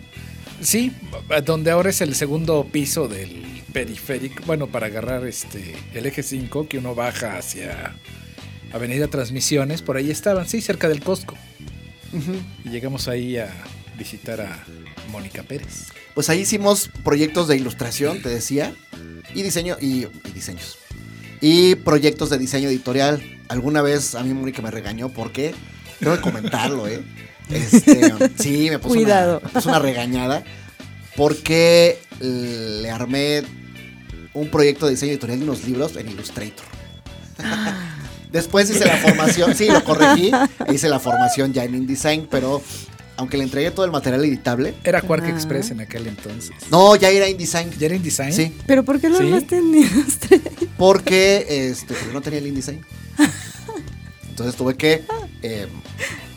[0.61, 0.91] Sí,
[1.45, 6.67] donde ahora es el segundo piso del periférico, bueno, para agarrar este el eje 5
[6.67, 7.95] que uno baja hacia
[8.73, 11.37] Avenida Transmisiones, por ahí estaban, sí, cerca del Costco.
[12.65, 13.49] Y llegamos ahí a
[13.97, 14.63] visitar a
[15.11, 15.87] Mónica Pérez.
[16.19, 18.73] Pues ahí hicimos proyectos de ilustración, te decía,
[19.33, 20.77] y diseño, y, y diseños.
[21.39, 23.23] Y proyectos de diseño editorial.
[23.47, 25.55] Alguna vez a mí Mónica me regañó porque,
[25.97, 27.01] tengo que comentarlo, ¿eh?
[27.49, 29.37] Este, sí, me puso, Cuidado.
[29.37, 30.43] Una, me puso una regañada
[31.15, 33.43] porque le armé
[34.33, 36.65] un proyecto de diseño editorial y unos libros en Illustrator.
[38.29, 40.31] Después hice la formación, sí, lo corregí,
[40.69, 42.61] hice la formación ya en InDesign, pero
[43.19, 45.29] aunque le entregué todo el material editable, Era Quark Ah.
[45.29, 46.51] Express en aquel entonces.
[46.71, 47.69] no, ya era InDesign.
[47.77, 48.33] ¿Ya era InDesign?
[48.33, 49.23] Sí, ¿Pero por qué lo ¿Sí?
[49.25, 50.67] armaste en Illustrator?
[50.77, 52.81] porque este, porque no tenía el InDesign.
[54.29, 55.03] Entonces tuve que,
[55.43, 55.67] eh,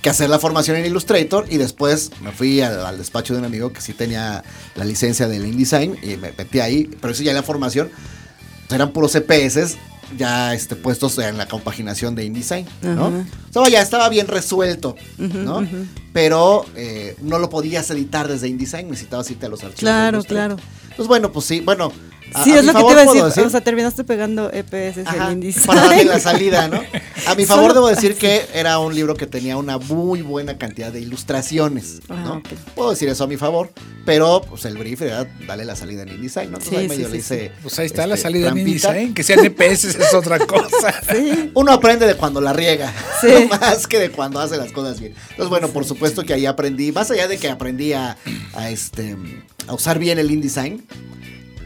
[0.02, 3.44] que hacer la formación en Illustrator y después me fui al, al despacho de un
[3.46, 4.42] amigo que sí tenía
[4.74, 7.90] la licencia del InDesign y me metí ahí, pero eso ya la formación
[8.70, 9.76] eran puros CPS
[10.16, 13.06] ya este, puestos en la compaginación de InDesign, ¿no?
[13.06, 13.24] Ajá.
[13.54, 15.58] O sea, ya estaba bien resuelto, Ujú, ¿no?
[15.58, 15.86] ujú.
[16.12, 19.80] Pero eh, no lo podías editar desde InDesign, necesitabas irte a los archivos.
[19.80, 20.56] Claro, claro.
[20.84, 21.92] Entonces, bueno, pues sí, bueno.
[22.34, 23.22] a- Sí, a es lo que te iba a decir.
[23.24, 25.66] decir- O sea, terminaste pegando EPS en InDesign.
[25.66, 26.80] para darle la salida, ¿no?
[27.26, 30.58] A mi favor Solo debo decir que era un libro que tenía una muy buena
[30.58, 32.42] cantidad de ilustraciones, Ah, ¿no?
[32.74, 33.70] Puedo decir eso a mi favor,
[34.04, 36.58] pero pues el brief era darle la salida en InDesign, ¿no?
[36.58, 38.58] Entonces Sí, ahí sí, medio sí, le hice, Pues ahí está la este, salida en.
[38.58, 39.14] InDesign.
[39.14, 40.92] Que sean EPS es otra cosa.
[41.12, 41.50] Sí.
[41.54, 43.28] Uno aprende de cuando la riega, Sí.
[43.50, 45.14] más que de cuando hace las cosas bien.
[45.30, 48.16] Entonces, bueno, por supuesto que ahí aprendí, más allá de que aprendí a,
[48.54, 49.16] a, este,
[49.68, 50.84] a usar bien el InDesign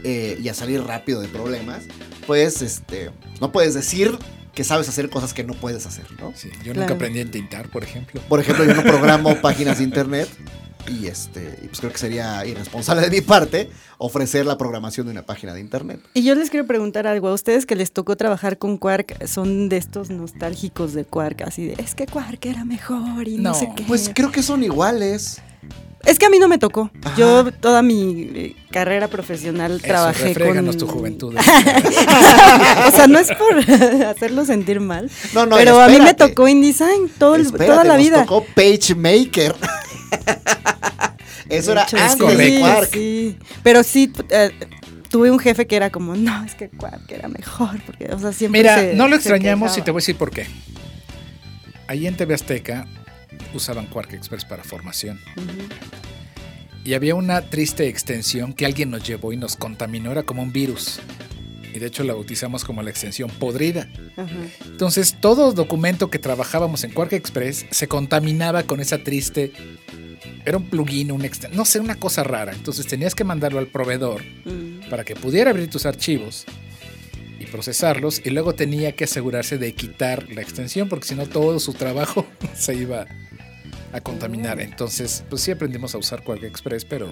[0.03, 1.83] eh, y a salir rápido de problemas,
[2.27, 3.09] pues este,
[3.41, 4.17] no puedes decir
[4.57, 6.33] que sabes hacer cosas que no puedes hacer, ¿no?
[6.35, 6.79] Sí, yo Claro.
[6.81, 8.19] nunca aprendí a entintar, por ejemplo.
[8.27, 10.27] Por ejemplo, yo no programo páginas de internet
[10.87, 15.11] y este, y pues creo que sería irresponsable de mi parte ofrecer la programación de
[15.11, 15.99] una página de internet.
[16.15, 17.27] Y yo les quiero preguntar algo.
[17.27, 21.67] A ustedes que les tocó trabajar con Quark, son de estos nostálgicos de Quark, así
[21.67, 23.83] de, es que Quark era mejor y no, No, sé qué.
[23.83, 25.39] Pues creo que son iguales.
[26.05, 26.89] Es que a mí no me tocó.
[27.03, 27.15] Ajá.
[27.17, 30.77] Yo toda mi eh, carrera profesional trabajé con...
[30.77, 31.35] tu juventud.
[32.87, 33.57] o sea, no es por
[34.05, 35.09] hacerlo sentir mal.
[35.33, 38.21] No, no, pero a mí me tocó InDesign todo el- Espérate, toda la nos vida.
[38.21, 39.55] tocó PageMaker.
[41.49, 42.59] Eso era De hecho, antes sí, de correcto.
[42.61, 42.89] Quark.
[42.93, 43.37] sí.
[43.63, 44.51] Pero sí, eh,
[45.09, 47.81] tuve un jefe que era como, no, es que Quark era mejor.
[47.85, 50.29] Porque, o sea, siempre Mira, se- no lo extrañamos y te voy a decir por
[50.31, 50.45] qué.
[51.87, 52.85] Ahí en TV Azteca
[53.53, 55.19] usaban Quark Express para formación.
[56.83, 60.53] Y había una triste extensión que alguien nos llevó y nos contaminó, era como un
[60.53, 60.99] virus.
[61.73, 63.89] Y de hecho la bautizamos como la extensión podrida.
[64.65, 69.51] Entonces todo documento que trabajábamos en Quark Express se contaminaba con esa triste...
[70.45, 72.53] Era un plugin, un no sé, una cosa rara.
[72.53, 74.89] Entonces tenías que mandarlo al proveedor Mm.
[74.89, 76.45] para que pudiera abrir tus archivos
[77.47, 81.73] procesarlos y luego tenía que asegurarse de quitar la extensión porque si no todo su
[81.73, 83.05] trabajo se iba
[83.91, 84.59] a contaminar.
[84.59, 87.11] Entonces, pues sí aprendimos a usar Quark Express, pero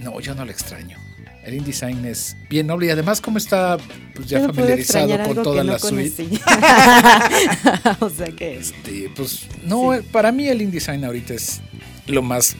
[0.00, 0.98] no, yo no lo extraño.
[1.44, 3.76] El InDesign es bien noble y además como está
[4.14, 6.24] pues, ya no familiarizado con toda no la suite.
[8.00, 8.56] o sea que...
[8.56, 11.60] este, pues no, para mí el InDesign ahorita es
[12.06, 12.56] lo más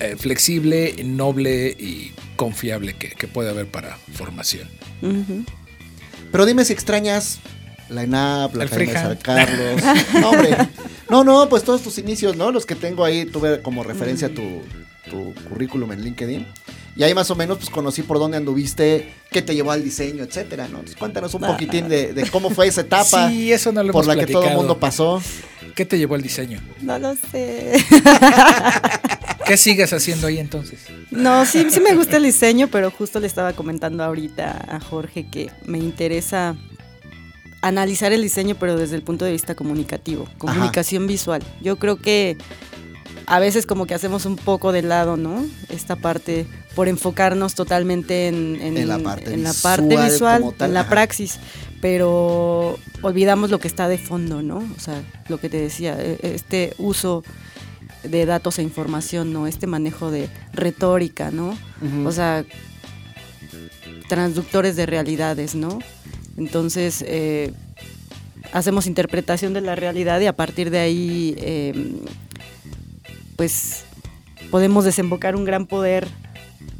[0.00, 4.68] eh, flexible, noble y confiable que, que puede haber para formación.
[6.30, 7.38] Pero dime si extrañas
[7.88, 9.80] la ENAP, la El Academia de San freehand.
[9.82, 10.06] Carlos.
[10.20, 10.56] No, hombre.
[11.08, 12.50] No, no, pues todos tus inicios, ¿no?
[12.50, 14.62] Los que tengo ahí, tuve como referencia tu,
[15.08, 16.46] tu currículum en LinkedIn.
[16.96, 20.24] Y ahí más o menos pues conocí por dónde anduviste, qué te llevó al diseño,
[20.24, 20.78] etcétera, ¿no?
[20.78, 24.04] Entonces, cuéntanos un poquitín de, de cómo fue esa etapa Sí, eso no lo por
[24.04, 25.22] hemos la que todo el mundo pasó.
[25.76, 26.60] ¿Qué te llevó al diseño?
[26.82, 27.84] No lo sé.
[29.48, 30.80] ¿Qué sigues haciendo ahí entonces?
[31.10, 35.26] No, sí, sí me gusta el diseño, pero justo le estaba comentando ahorita a Jorge
[35.30, 36.54] que me interesa
[37.62, 41.42] analizar el diseño, pero desde el punto de vista comunicativo, comunicación visual.
[41.60, 42.36] Yo creo que
[43.26, 45.44] a veces como que hacemos un poco de lado, ¿no?
[45.68, 50.52] Esta parte por enfocarnos totalmente en, En la parte en la visual parte visual, como
[50.52, 50.90] tal, en la ajá.
[50.90, 51.38] praxis,
[51.80, 54.58] pero olvidamos lo que está de fondo, ¿no?
[54.76, 57.24] O sea, lo que te decía, e- este uso
[58.02, 59.46] de datos e información, ¿no?
[59.46, 61.56] Este manejo de retórica, ¿no?
[62.06, 62.44] O sea,
[64.08, 65.78] transductores de realidades, ¿no?
[66.36, 67.52] Entonces, eh,
[68.52, 71.92] hacemos interpretación de la realidad y a partir de ahí, eh,
[73.36, 73.84] pues,
[74.50, 76.08] podemos desembocar un gran poder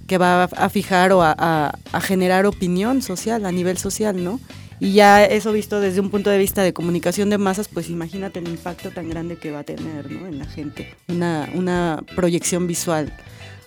[0.07, 4.23] que va a, a fijar o a, a- a generar opinión social, a nivel social,
[4.25, 4.41] ¿no?
[4.81, 8.39] Y ya eso visto desde un punto de vista de comunicación de masas, pues imagínate
[8.39, 10.26] el impacto tan grande que va a tener, ¿no?
[10.26, 10.95] En la gente.
[11.09, 13.12] Una, una proyección visual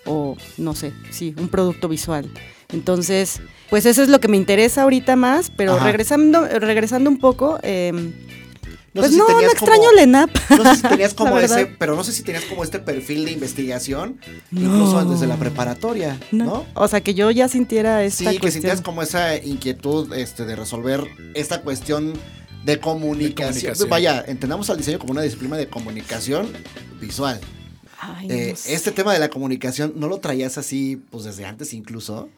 [0.05, 2.29] o, no sé, sí, un producto visual.
[2.73, 5.85] Entonces, pues eso es lo que me interesa ahorita más, pero Ajá.
[5.85, 7.91] regresando, regresando un poco, eh,
[8.93, 10.29] No pues sé si no, no extraño como- el ENAP.
[10.49, 13.31] No sé si tenías como ese, pero no sé si tenías como este perfil de
[13.31, 14.19] investigación,
[14.51, 14.61] No.
[14.61, 16.45] incluso desde la preparatoria, ¿no?
[16.45, 20.45] No, O sea, que yo ya sintiera esta Sí, que sentías como esa inquietud este,
[20.45, 22.13] de resolver esta cuestión
[22.65, 23.53] de comunicación.
[23.53, 23.89] De comunicación.
[23.89, 26.51] Vaya, entendamos al diseño como una disciplina de comunicación
[26.99, 27.39] visual.
[27.99, 28.73] Ay, no Eh, sé.
[28.73, 32.29] este tema de la comunicación, ¿no lo traías así, pues desde antes incluso?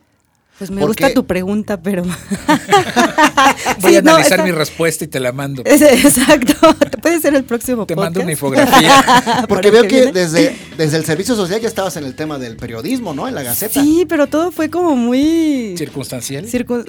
[0.60, 2.04] Pues me gusta tu pregunta, pero...
[3.82, 5.64] Voy Sí, a no, analizar esa- mi respuesta y te la mando.
[5.66, 9.46] Exacto, te puede ser el próximo Te mando una infografía.
[9.50, 13.14] Porque veo que desde, desde el servicio social ya estabas en el tema del periodismo,
[13.14, 13.28] ¿no?
[13.28, 13.82] En la Gaceta.
[13.82, 15.76] Sí, pero todo fue como muy...
[15.78, 16.46] Circunstancial.
[16.48, 16.86] circun-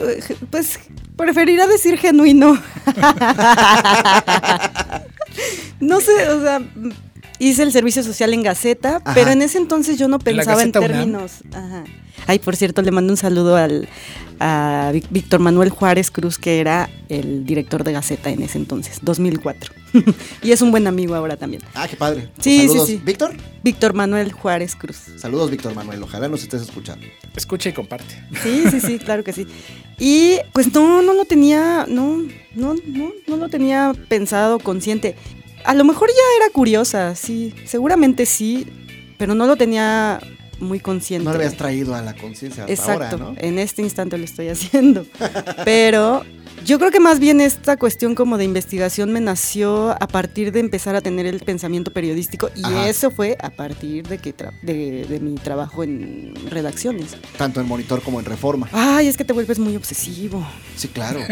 [0.51, 0.79] Pues
[1.17, 2.61] preferiría decir genuino.
[5.81, 6.61] no sé, o sea,
[7.39, 9.15] hice el servicio social en Gaceta, Ajá.
[9.15, 11.33] pero en ese entonces yo no ¿En la pensaba en términos.
[11.53, 11.85] Ajá.
[12.27, 13.89] Ay, por cierto, le mando un saludo al
[14.41, 19.72] a Víctor Manuel Juárez Cruz, que era el director de Gaceta en ese entonces, 2004.
[20.43, 21.62] y es un buen amigo ahora también.
[21.75, 22.29] Ah, qué padre.
[22.35, 23.01] Pues Sí, sí, sí.
[23.05, 24.97] Víctor, Víctor Manuel Juárez Cruz.
[25.16, 27.07] saludos Víctor Manuel, ojalá nos estés escuchando.
[27.37, 28.22] Escucha y comparte.
[28.43, 29.47] Sí, sí, sí, claro que sí.
[29.99, 32.18] Y pues no, no lo tenía, no,
[32.55, 35.16] no, no, no lo tenía pensado, consciente.
[35.64, 38.66] A lo mejor ya era curiosa, sí, seguramente sí,
[39.16, 40.20] pero no lo tenía
[40.61, 41.25] muy consciente.
[41.25, 43.35] No lo habías traído a la conciencia hasta Exacto, ahora, ¿no?
[43.39, 45.07] en este instante lo estoy haciendo.
[45.65, 46.25] Pero
[46.65, 50.61] yo creo que más bien esta cuestión como de investigación me nació a partir de
[50.61, 52.89] empezar a tener el pensamiento periodístico y Ajá.
[52.89, 57.17] eso fue a partir de, que de, de mi trabajo en redacciones.
[57.37, 58.69] Tanto en Monitor como en Reforma.
[58.73, 60.47] Ay, es que te vuelves muy obsesivo.
[60.77, 61.21] Sí, claro.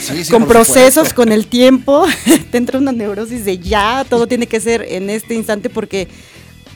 [0.00, 1.14] Sí, sí, con procesos, supuesto.
[1.14, 2.04] con el tiempo,
[2.50, 6.08] te entra una neurosis de ya, todo tiene que ser en este instante porque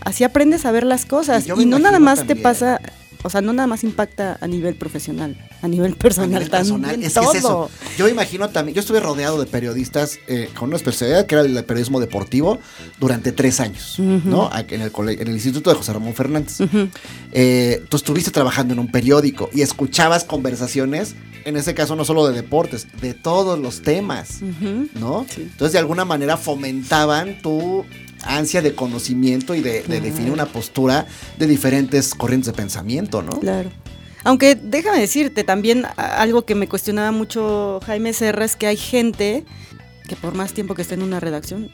[0.07, 1.47] así aprendes a ver las cosas.
[1.59, 2.81] Y no nada más te pasa,
[3.25, 6.91] o sea, no nada más impacta a nivel profesional, a nivel personal A nivel personal,
[6.91, 7.33] también, es que todo.
[7.33, 7.71] es eso.
[7.99, 11.43] Yo me imagino también, yo estuve rodeado de periodistas eh, con una especialidad que era
[11.43, 12.61] el periodismo deportivo
[13.01, 13.99] durante tres años.
[13.99, 14.49] ¿no?
[14.69, 16.59] En el, en el Instituto de José Ramón Fernández.
[17.33, 22.29] Eh, tú estuviste trabajando en un periódico y escuchabas conversaciones, en ese caso no solo
[22.29, 24.41] de deportes, de todos los temas.
[24.95, 25.27] ¿no?
[25.29, 25.43] Sí.
[25.43, 27.85] Entonces de alguna manera fomentaban tu
[28.27, 31.07] ansia de conocimiento y de, definir una postura
[31.39, 33.39] de diferentes corrientes de pensamiento, ¿no?
[33.41, 33.71] Claro.
[34.25, 39.45] Aunque déjame decirte también algo que me cuestionaba mucho Jaime Serra es que hay gente
[40.09, 41.71] que por más tiempo que esté en una redacción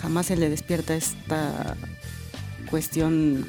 [0.00, 1.76] jamás se le despierta esta
[2.70, 3.46] cuestión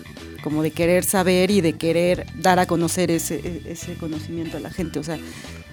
[0.47, 4.59] como de querer saber y de querer dar a conocer ese, e- ese conocimiento a
[4.61, 4.97] la gente.
[4.97, 5.17] O sea,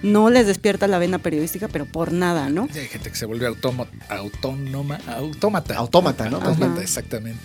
[0.03, 2.67] no les despierta la vena periodística, pero por nada, ¿no?
[2.73, 5.77] Sí, Hay gente que se vuelve autómo- autónoma, autómata.
[5.77, 6.41] Autómata, ¿no?
[6.41, 7.39] Autómata, exactamente.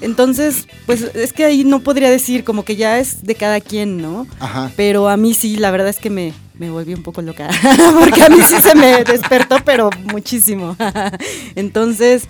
[0.00, 3.98] Entonces, pues es que ahí no podría decir como que ya es de cada quien,
[3.98, 4.26] ¿no?
[4.40, 4.72] Ajá.
[4.74, 7.48] Pero a mí sí, la verdad es que me, me volví un poco loca,
[8.00, 10.76] porque a mí sí se me despertó, pero muchísimo.
[11.54, 12.24] Entonces,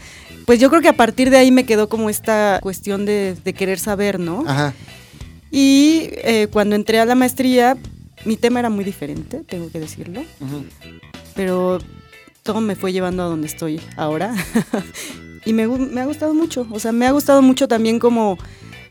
[0.46, 3.52] pues yo creo que a partir de ahí me quedó como esta cuestión de, de
[3.52, 4.44] querer saber, ¿no?
[4.46, 4.74] Ajá.
[5.50, 7.76] Y eh, cuando entré a la maestría,
[8.24, 10.64] mi tema era muy diferente, tengo que decirlo, Ujú.
[11.34, 11.78] pero
[12.42, 14.34] todo me fue llevando a donde estoy ahora.
[15.44, 18.38] y me, me ha gustado mucho, o sea, me ha gustado mucho también como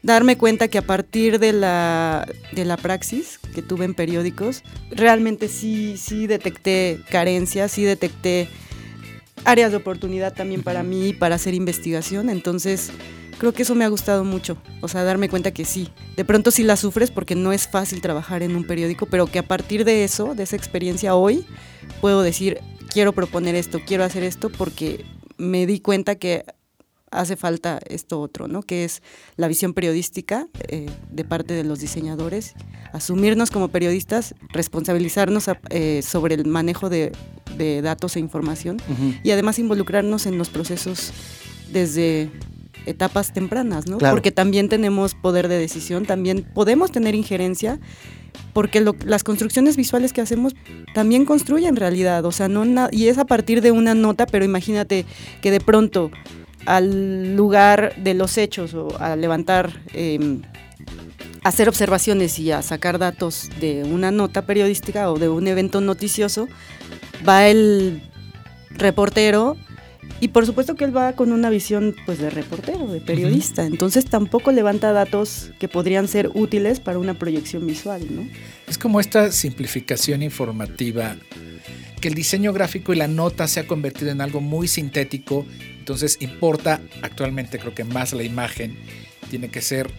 [0.03, 5.47] darme cuenta que a partir de la, de la praxis que tuve en periódicos, realmente
[5.47, 8.47] sí, sí detecté carencias, sí detecté
[9.45, 12.29] áreas de oportunidad también para mí, para hacer investigación.
[12.29, 12.91] Entonces,
[13.37, 14.57] creo que eso me ha gustado mucho.
[14.81, 15.89] O sea, darme cuenta que sí.
[16.15, 19.39] De pronto sí la sufres porque no es fácil trabajar en un periódico, pero que
[19.39, 21.45] a partir de eso, de esa experiencia hoy,
[22.01, 22.59] puedo decir,
[22.93, 25.05] quiero proponer esto, quiero hacer esto porque
[25.37, 26.45] me di cuenta que
[27.11, 28.61] hace falta esto otro, ¿no?
[28.63, 29.01] Que es
[29.35, 32.53] la visión periodística eh, de parte de los diseñadores,
[32.93, 37.11] asumirnos como periodistas, responsabilizarnos a- eh, sobre el manejo de,
[37.57, 38.77] de datos e información
[39.23, 41.11] y además involucrarnos en los procesos
[41.71, 42.29] desde
[42.85, 43.97] etapas tempranas, ¿no?
[43.99, 44.15] Claro.
[44.15, 47.79] Porque también tenemos poder de decisión, también podemos tener injerencia,
[48.53, 50.55] porque lo- las construcciones visuales que hacemos
[50.93, 55.05] también construyen realidad, o sea, no y es a partir de una nota, pero imagínate
[55.41, 56.09] que de pronto
[56.65, 60.39] al lugar de los hechos o a levantar, eh,
[61.43, 66.47] hacer observaciones y a sacar datos de una nota periodística o de un evento noticioso,
[67.27, 68.01] va el
[68.71, 69.57] reportero
[70.19, 74.05] Y por supuesto que él va con una visión pues de reportero, de periodista, entonces
[74.05, 78.27] tampoco levanta datos que podrían ser útiles para una proyección visual, ¿no?
[78.67, 81.15] Es como esta simplificación informativa,
[81.99, 85.45] que el diseño gráfico y la nota se ha convertido en algo muy sintético,
[85.91, 88.77] entonces importa actualmente creo que más la imagen,
[89.29, 89.91] tiene que ser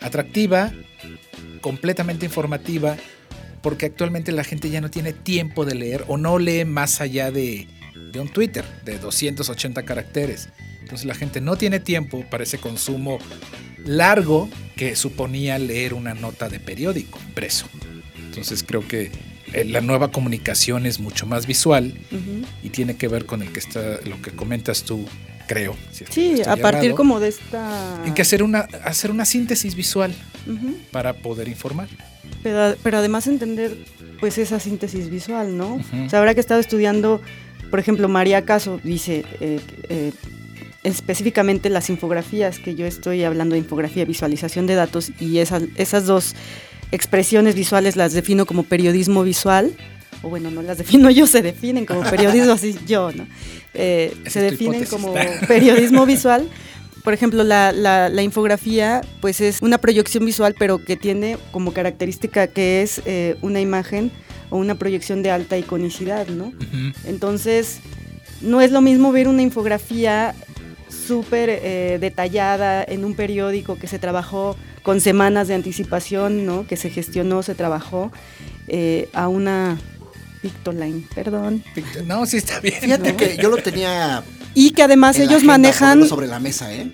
[0.00, 0.72] atractiva,
[1.60, 2.96] completamente informativa,
[3.62, 7.30] porque actualmente la gente ya no tiene tiempo de leer o no lee más allá
[7.30, 7.68] de,
[8.10, 10.48] de un Twitter de 280 caracteres.
[10.82, 13.20] Entonces la gente no tiene tiempo para ese consumo
[13.84, 17.68] largo que suponía leer una nota de periódico impreso.
[18.16, 19.12] Entonces creo que
[19.66, 21.94] la nueva comunicación es mucho más visual
[22.62, 25.06] y tiene que ver con el que está lo que comentas tú,
[25.46, 25.76] creo.
[25.92, 28.02] si Sí, a partir como de esta...
[28.04, 30.14] en que hacer una hacer una síntesis visual
[30.90, 31.88] para poder informar.
[32.42, 33.76] Pero, pero además entender
[34.20, 35.74] pues esa síntesis visual, ¿no?
[35.74, 36.04] Ujú.
[36.06, 37.20] O sea, ahora que he estado estudiando,
[37.70, 40.12] por ejemplo, María Caso dice eh, eh,
[40.82, 46.06] específicamente las infografías, que yo estoy hablando de infografía, visualización de datos, y esas, esas
[46.06, 46.34] dos
[46.92, 49.72] expresiones visuales las defino como periodismo visual,
[50.22, 53.26] o bueno, no las defino yo, se definen como periodismo así yo, ¿no?
[53.74, 55.14] Eh, se definen como
[55.48, 56.48] periodismo visual.
[57.04, 61.72] Por ejemplo, la, la- la infografía, pues es una proyección visual, pero que tiene como
[61.72, 64.10] característica que es eh, una imagen
[64.50, 66.52] o una proyección de alta iconicidad, ¿no?
[67.06, 67.78] Entonces,
[68.42, 70.34] no es lo mismo ver una infografía
[70.88, 76.66] súper eh, detallada en un periódico que se trabajó con semanas de anticipación, ¿no?
[76.66, 78.12] Que se gestionó, se trabajó,
[78.68, 79.78] eh, a una
[80.42, 81.64] Pictoline, perdón.
[82.06, 82.80] No, sí está bien.
[82.80, 84.22] Fíjate que yo lo tenía.
[84.54, 86.92] Y que además en ellos manejan sobre la mesa, ¿eh?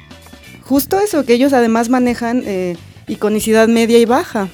[0.65, 2.77] justo eso, que ellos además manejan eh,
[3.07, 4.49] iconicidad media y baja.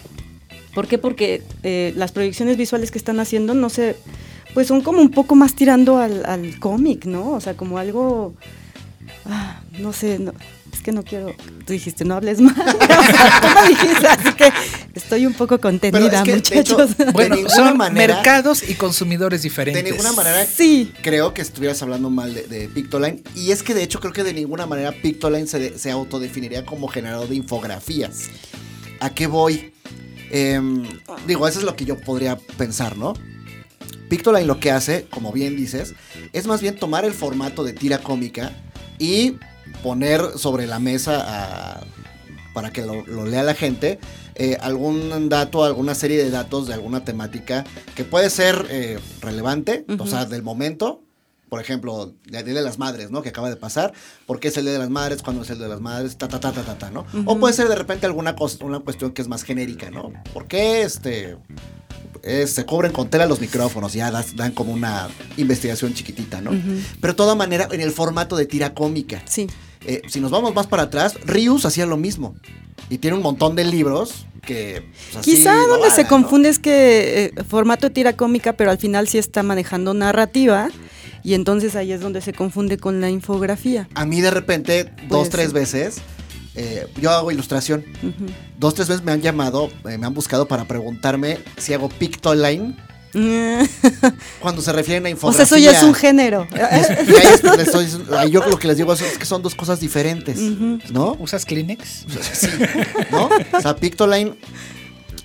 [0.75, 0.99] ¿Por qué?
[0.99, 3.97] Porque eh, las proyecciones visuales que están haciendo, no sé,
[4.55, 7.33] pues son como un poco más tirando al, al cómic, ¿no?
[7.33, 8.35] O sea, como algo,
[9.27, 10.33] ah, no sé, no,
[10.81, 11.35] es que no quiero,
[11.67, 14.51] tú dijiste, no hables sea, tú lo dijiste, así que
[14.95, 16.91] estoy un poco contenida, que, de muchachos.
[16.91, 19.85] hecho, de Bueno, ninguna son manera- mercados y consumidores De diferentes.
[19.85, 23.23] ninguna manera sí, creo que estuvieras hablando mal de, de Pictoline.
[23.37, 26.65] Y es que de hecho creo que de ninguna manera Pictoline se, de- se autodefiniría
[26.65, 28.31] como generador de infografías.
[29.01, 29.75] ¿A qué voy?
[30.31, 30.85] Em,
[31.27, 33.13] digo, eso es lo que yo podría pensar, ¿no?
[34.09, 35.93] Pictoline lo que hace, como bien dices,
[36.33, 38.53] es más bien tomar el formato de tira cómica
[38.99, 39.35] y
[39.83, 41.81] poner sobre la mesa a-
[42.55, 43.99] para que lo, lo lea la gente
[44.35, 47.65] eh, algún dato, alguna serie de datos de alguna temática
[47.95, 51.03] que puede ser eh, relevante, o sea, del momento.
[51.51, 53.21] Por ejemplo, el Día de las Madres, ¿no?
[53.21, 53.93] Que acaba de pasar.
[54.25, 55.21] ¿Por qué es el Día de las Madres?
[55.21, 56.17] ¿Cuándo es el Día de las Madres?
[56.17, 57.05] Ta, ta, ta, ta, ta, ta, ¿no?
[57.27, 60.13] O puede ser de repente alguna cos- una cuestión que es más genérica, ¿no?
[60.33, 61.37] ¿Por qué este,
[62.23, 63.93] eh, se cubren con tela los micrófonos?
[63.93, 66.53] Ya das- dan como una investigación chiquitita, ¿no?
[67.01, 69.23] Pero de toda manera en el formato de tira cómica.
[69.27, 69.47] sí.
[69.87, 72.35] Eh, si nos vamos más para atrás, Rius hacía lo mismo.
[72.91, 74.85] Y tiene un montón de libros que...
[75.11, 79.09] pues, Quizá donde se confunde es que eh, formato de tira cómica, pero al final
[79.09, 80.69] sí está manejando narrativa
[81.23, 83.89] y entonces ahí es donde se confunde con la infografía.
[83.95, 85.99] A mí de repente, dos, tres veces,
[86.55, 87.85] eh, yo hago ilustración.
[88.03, 88.27] Ujú.
[88.59, 92.77] Dos, tres veces me han llamado, eh, me han buscado para preguntarme si hago Pictoline
[94.41, 95.47] cuando se refieren a o infografía.
[95.47, 96.47] sea, eso ya es un género.
[96.55, 96.81] Y ahí
[97.35, 99.81] es- les estoy- ahí yo lo que les digo es, es que son dos cosas
[99.81, 100.39] diferentes.
[100.91, 101.17] ¿no?
[101.19, 102.07] ¿Usas Kleenex?
[102.33, 102.49] Sí,
[103.11, 103.29] ¿no?
[103.53, 104.35] O sea, Pictoline,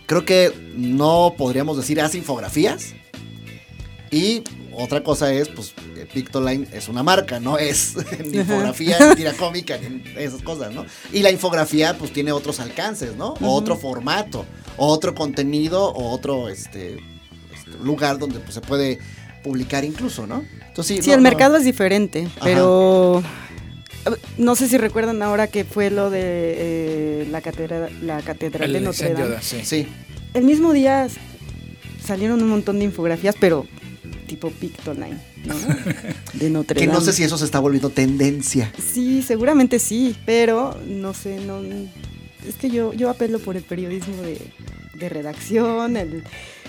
[0.07, 2.93] creo que no podríamos decir hace infografías.
[4.11, 4.43] Y
[4.77, 5.73] otra cosa es, pues,
[6.13, 7.95] Pictoline es una marca, no es
[8.25, 10.85] ni infografía, ni tira cómica, ni esas cosas, ¿no?
[11.13, 13.33] Y la infografía, pues, tiene otros alcances, ¿no?
[13.41, 14.45] O otro formato,
[14.77, 16.97] o otro contenido, o otro, este,
[17.53, 18.99] este, lugar donde pues, se puede
[19.43, 20.43] publicar incluso, ¿no?
[20.67, 23.21] Entonces, sí, Sí, no- el no- mercado es diferente, pero
[24.05, 28.71] eh, no sé si recuerdan ahora que fue lo de eh, la catedral, la catedral
[28.71, 29.35] de El Notre Dame.
[29.41, 29.61] sí.
[29.63, 29.87] Sí,
[30.33, 31.07] El mismo día
[32.03, 33.65] salieron un montón de infografías, pero
[34.25, 35.55] tipo Pictoline, ¿no?
[36.33, 36.99] De Notre que Dame.
[36.99, 38.71] no sé si eso se está volviendo tendencia.
[38.93, 41.61] Sí, seguramente sí, pero no sé, no
[42.47, 44.39] es que yo, yo apelo por el periodismo de,
[44.99, 46.23] de redacción, el,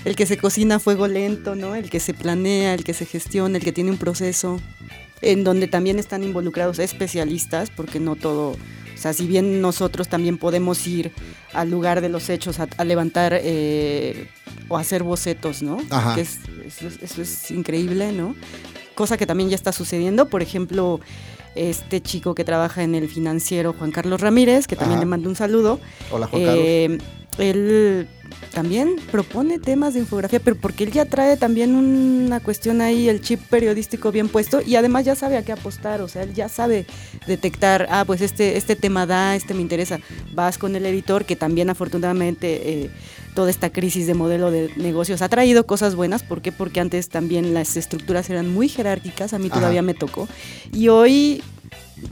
[0.04, 1.74] el que se cocina a fuego lento, ¿no?
[1.74, 4.58] El que se planea, el que se gestiona, el que tiene un proceso,
[5.20, 10.38] en donde también están involucrados especialistas, porque no todo, o sea, si bien nosotros también
[10.38, 11.12] podemos ir
[11.52, 14.28] al lugar de los hechos a, a levantar eh,
[14.68, 15.78] o hacer bocetos, ¿no?
[15.90, 16.14] Ajá.
[16.14, 18.34] Que es- eso, es, eso es increíble, ¿no?
[18.94, 21.00] Cosa que también ya está sucediendo, por ejemplo,
[21.54, 25.04] este chico que trabaja en el financiero, Juan Carlos Ramírez, que también Ajá.
[25.04, 25.80] le mando un saludo.
[26.10, 26.64] Hola, Juan Carlos.
[27.38, 28.08] Él
[28.52, 33.20] también propone temas de infografía, pero porque él ya trae también una cuestión ahí, el
[33.20, 36.48] chip periodístico bien puesto y además ya sabe a qué apostar, o sea, él ya
[36.48, 36.86] sabe
[37.26, 40.00] detectar, ah, pues este, este tema da, este me interesa.
[40.32, 42.90] Vas con el editor que también afortunadamente eh,
[43.34, 46.52] toda esta crisis de modelo de negocios ha traído cosas buenas, ¿por qué?
[46.52, 50.28] Porque antes también las estructuras eran muy jerárquicas, a mí todavía me tocó,
[50.72, 51.42] y hoy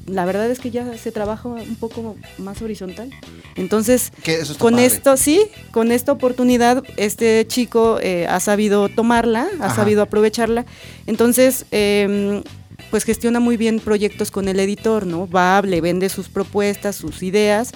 [0.06, 3.10] la verdad es que ya se trabaja un poco más horizontal.
[3.54, 4.12] Entonces,
[4.58, 5.42] con esto, sí,
[5.72, 10.64] con esta oportunidad, este chico eh, ha sabido tomarla, ha sabido aprovecharla.
[11.06, 12.42] Entonces, em,
[12.90, 15.28] pues gestiona muy bien proyectos con el editor, ¿no?
[15.28, 17.72] Va, le vende sus propuestas, sus ideas.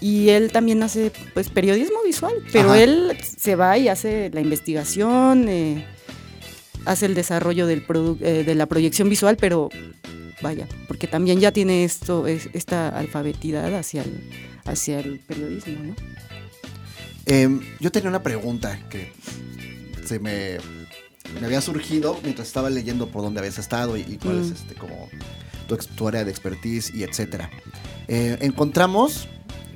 [0.00, 5.46] Y él también hace pues periodismo visual, pero él se va y hace la investigación,
[5.46, 5.86] eh,
[6.86, 7.84] hace el desarrollo del
[8.20, 9.68] eh, de la proyección visual, pero
[10.42, 14.30] vaya, porque también ya tiene esto, esta alfabetidad hacia el,
[14.64, 15.94] hacia el periodismo, ¿no?
[17.26, 19.12] Em, yo tenía una pregunta que
[20.04, 20.58] se me,
[21.38, 24.52] me, había surgido mientras estaba leyendo por dónde habías estado y, cuál es mm.
[24.52, 25.08] este, como
[25.96, 27.50] tu, área de expertise y etcétera.
[28.08, 29.28] Eh, encontramos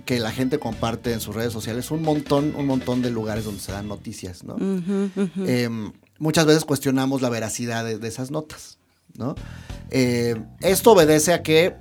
[0.05, 3.61] que la gente comparte en sus redes sociales un montón, un montón de lugares donde
[3.61, 4.57] se dan noticias, ¿no?
[5.47, 8.79] Em, muchas veces cuestionamos la veracidad de esas notas,
[9.17, 9.35] ¿no?
[9.91, 11.75] Eh, esto obedece a que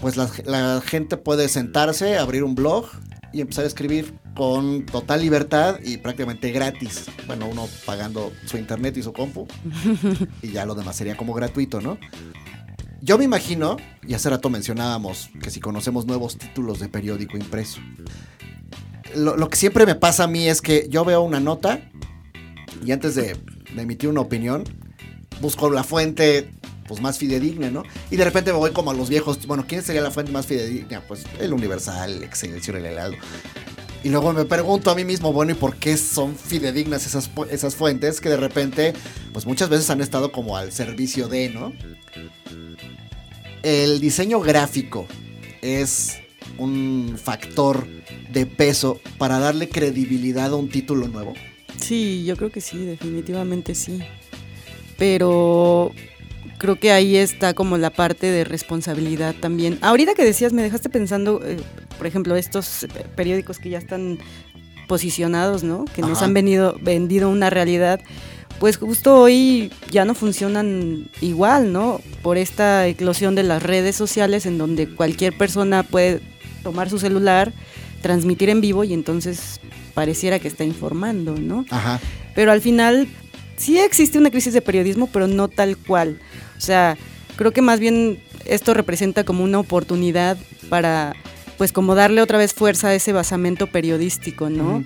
[0.00, 2.86] pues la, gente puede sentarse, abrir un blog
[3.32, 7.06] y empezar a escribir con total libertad y prácticamente gratis.
[7.26, 9.46] Bueno, uno pagando su internet y su compu
[10.42, 11.98] y ya lo demás sería como gratuito, ¿no?
[13.00, 17.80] Yo me imagino, y hace rato mencionábamos que si conocemos nuevos títulos de periódico impreso,
[19.14, 21.80] lo, lo que siempre me pasa a mí es que yo veo una nota
[22.84, 23.36] y antes de,
[23.74, 24.64] de emitir una opinión,
[25.40, 26.50] busco la fuente
[26.86, 27.82] pues más fidedigna, ¿no?
[28.10, 30.46] Y de repente me voy como a los viejos, bueno, ¿quién sería la fuente más
[30.46, 31.00] fidedigna?
[31.06, 33.14] Pues el Universal, el Excelsior, el Helado.
[34.02, 37.74] Y luego me pregunto a mí mismo, bueno, ¿y por qué son fidedignas esas, esas
[37.74, 38.92] fuentes que de repente,
[39.32, 41.72] pues muchas veces han estado como al servicio de, ¿no?
[43.62, 45.06] El diseño gráfico
[45.62, 46.18] es
[46.58, 47.86] un factor
[48.30, 51.32] de peso para darle credibilidad a un título nuevo.
[51.80, 54.00] Sí, yo creo que sí, definitivamente sí.
[54.98, 55.92] Pero
[56.58, 59.78] creo que ahí está como la parte de responsabilidad también.
[59.80, 61.58] Ahorita que decías, me dejaste pensando, eh,
[61.98, 62.86] por ejemplo, estos
[63.16, 64.18] periódicos que ya están
[64.86, 65.84] posicionados, ¿no?
[65.94, 68.00] Que nos han venido, vendido una realidad.
[68.60, 72.00] Pues justo hoy ya no funcionan igual, ¿no?
[72.22, 76.20] Por esta eclosión de las redes sociales en donde cualquier persona puede
[76.62, 77.52] tomar su celular,
[78.00, 79.60] transmitir en vivo y entonces
[79.94, 81.64] pareciera que está informando, ¿no?
[81.70, 82.00] Ajá.
[82.34, 83.08] Pero al final
[83.56, 86.18] sí existe una crisis de periodismo, pero no tal cual.
[86.56, 86.96] O sea,
[87.36, 90.36] creo que más bien esto representa como una oportunidad
[90.68, 91.14] para,
[91.58, 94.84] pues como darle otra vez fuerza a ese basamento periodístico, ¿no?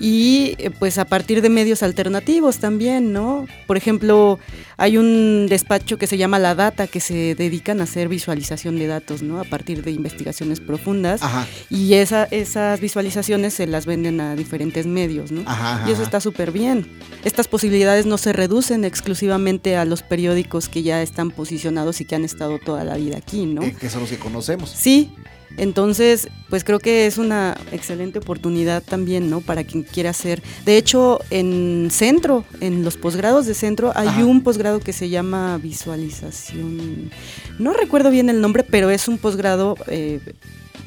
[0.00, 3.46] Y eh, pues a partir de medios alternativos también, ¿no?
[3.66, 4.38] Por ejemplo,
[4.78, 8.86] hay un despacho que se llama La Data que se dedican a hacer visualización de
[8.86, 9.38] datos, ¿no?
[9.40, 11.20] A partir de investigaciones profundas
[11.68, 15.44] y esa, esas visualizaciones se las venden a diferentes medios, ¿no?
[15.86, 16.90] y eso está súper bien.
[17.24, 22.14] Estas posibilidades no se reducen exclusivamente a los periódicos que ya están posicionados y que
[22.14, 23.62] han estado toda la vida aquí, ¿no?
[23.62, 24.70] Eh, que son los que conocemos.
[24.70, 25.12] Sí,
[25.56, 29.40] entonces, pues creo que es una excelente oportunidad también, ¿no?
[29.40, 30.42] Para quien quiera hacer.
[30.64, 35.58] De hecho, en centro, en los posgrados de centro, hay un posgrado que se llama
[35.58, 37.10] visualización.
[37.58, 40.20] No recuerdo bien el nombre, pero es un posgrado, eh,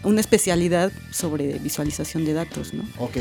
[0.03, 2.83] una especialidad sobre visualización de datos, ¿no?
[2.97, 3.17] Ok.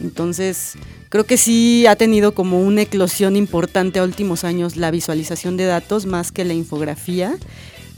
[0.00, 0.74] Entonces,
[1.08, 5.64] creo que sí ha tenido como una eclosión importante a últimos años la visualización de
[5.64, 7.38] datos más que la infografía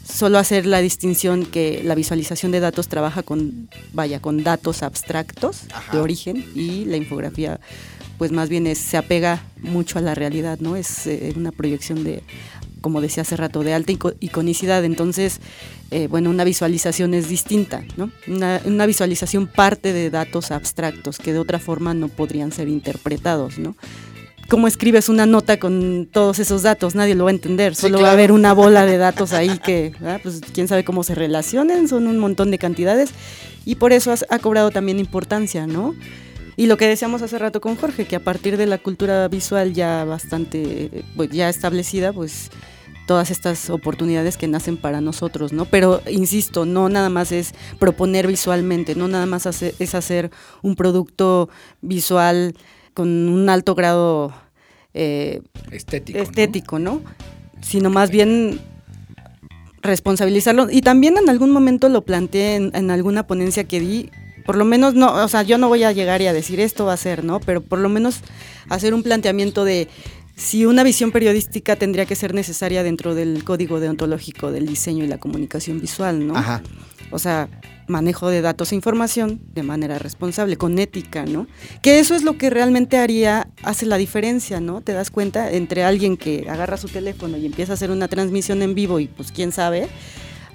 [0.09, 5.63] solo hacer la distinción que la visualización de datos trabaja con, vaya, con datos abstractos
[5.93, 7.61] de origen y la infografía
[8.17, 10.75] pues más bien se apega mucho a la realidad, ¿no?
[10.75, 12.25] Es eh, una proyección de,
[12.81, 14.85] como decía hace rato, de alta iconicidad.
[14.85, 15.41] Entonces,
[15.93, 18.11] eh, bueno, una visualización es distinta, ¿no?
[18.27, 23.59] Una, una, visualización parte de datos abstractos que de otra forma no podrían ser interpretados,
[23.59, 23.77] ¿no?
[24.49, 28.09] Cómo escribes una nota con todos esos datos, nadie lo va a entender, solo va
[28.09, 29.93] a haber una bola de datos ahí que,
[30.23, 33.11] pues quién sabe cómo se relacionen, son un montón de cantidades
[33.67, 35.95] y por eso ha cobrado también importancia, ¿no?
[36.57, 39.75] Y lo que decíamos hace rato con Jorge, que a partir de la cultura visual
[39.75, 42.51] ya bastante, pues, ya establecida, pues
[43.07, 45.67] todas estas oportunidades que nacen para nosotros, ¿no?
[45.67, 50.31] Pero insisto, no nada más es proponer visualmente, no nada más es hacer
[50.63, 51.49] un producto
[51.81, 52.55] visual
[52.99, 54.33] con un alto grado
[54.93, 55.41] eh,
[55.71, 57.01] estético, estético ¿no?
[57.61, 58.59] Sino más bien
[59.83, 60.67] responsabilizarlo.
[60.69, 64.11] Y también en algún momento lo planteé en, alguna ponencia que di,
[64.45, 66.87] por lo menos no, o sea, yo no voy a llegar y a decir esto
[66.87, 67.39] va a ser, ¿no?
[67.39, 68.23] Pero por lo menos
[68.69, 69.87] hacer un planteamiento de
[70.35, 75.07] si una visión periodística tendría que ser necesaria dentro del código deontológico del diseño y
[75.07, 76.37] la comunicación visual, ¿no?
[76.37, 76.63] Ajá.
[77.13, 77.49] O sea,
[77.89, 81.47] manejo de datos e información de manera responsable, con ética, ¿no?
[81.83, 84.81] Que eso es lo que realmente haría, hace la diferencia, ¿no?
[84.81, 88.63] Te das cuenta entre alguien que agarra su teléfono y empieza a hacer una transmisión
[88.63, 89.89] en vivo y pues quién sabe,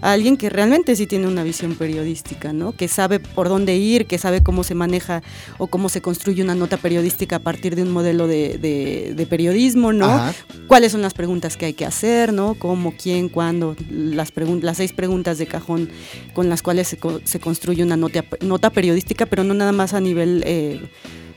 [0.04, 2.74] a alguien que realmente sí tiene una visión periodística, ¿no?
[2.74, 5.24] Que sabe por dónde ir, que sabe cómo se maneja
[5.58, 9.26] o cómo se construye una nota periodística a partir de un modelo de, de- de
[9.26, 10.06] periodismo, ¿no?
[10.06, 10.34] Ajá.
[10.68, 12.56] cuáles son las preguntas que hay que hacer, ¿no?
[12.56, 15.89] Cómo, quién, cuándo, las, pregun- las seis preguntas de cajón
[16.34, 19.93] con las cuales se, co- se construye una nota, nota periodística, pero no nada más
[19.93, 20.82] a nivel eh,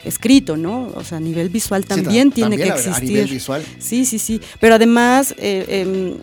[0.05, 0.89] escrito, ¿no?
[0.95, 3.09] O sea, a nivel visual también ta- tiene también que a- A existir.
[3.11, 3.63] nivel visual.
[3.79, 4.41] Sí, sí, sí.
[4.61, 6.15] Pero además, eh, em,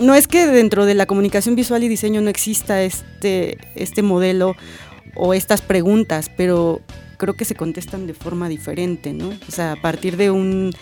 [0.00, 4.56] no es que dentro de la comunicación visual y diseño no exista este, este modelo
[5.14, 6.80] o estas preguntas, pero
[7.18, 9.28] creo que se contestan de forma diferente, ¿no?
[9.28, 10.72] O sea, a partir de un,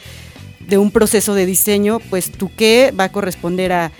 [0.61, 3.93] de un proceso de diseño, pues tu qué va a corresponder a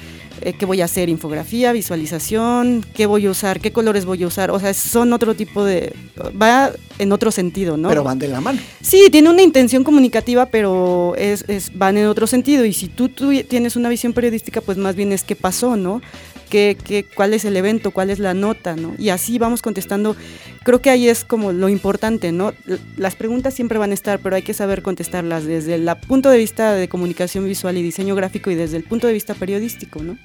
[0.43, 4.27] eh, qué voy a hacer, infografía, visualización, qué voy a usar, qué colores voy a
[4.27, 5.93] usar, o sea, son otro tipo de...
[6.41, 7.89] va en otro sentido, ¿no?
[7.89, 8.59] Pero van de la mano.
[8.81, 12.65] Sí, tiene una intención comunicativa, pero es, es- van en otro sentido.
[12.65, 16.03] Y si tú, tú tienes una visión periodística, pues más bien es qué pasó, ¿no?
[16.49, 17.91] ¿Qué, qué, cuál es el evento?
[17.91, 18.77] ¿Cuál es la nota?
[18.77, 18.95] ¿no?
[18.99, 20.17] Y así vamos contestando.
[20.65, 22.53] Creo que ahí es como lo importante, ¿no?
[22.97, 26.39] Las preguntas siempre van a estar, pero hay que saber contestarlas desde el punto de
[26.39, 30.19] vista de comunicación visual y diseño gráfico y desde el punto de vista periodístico, ¿no?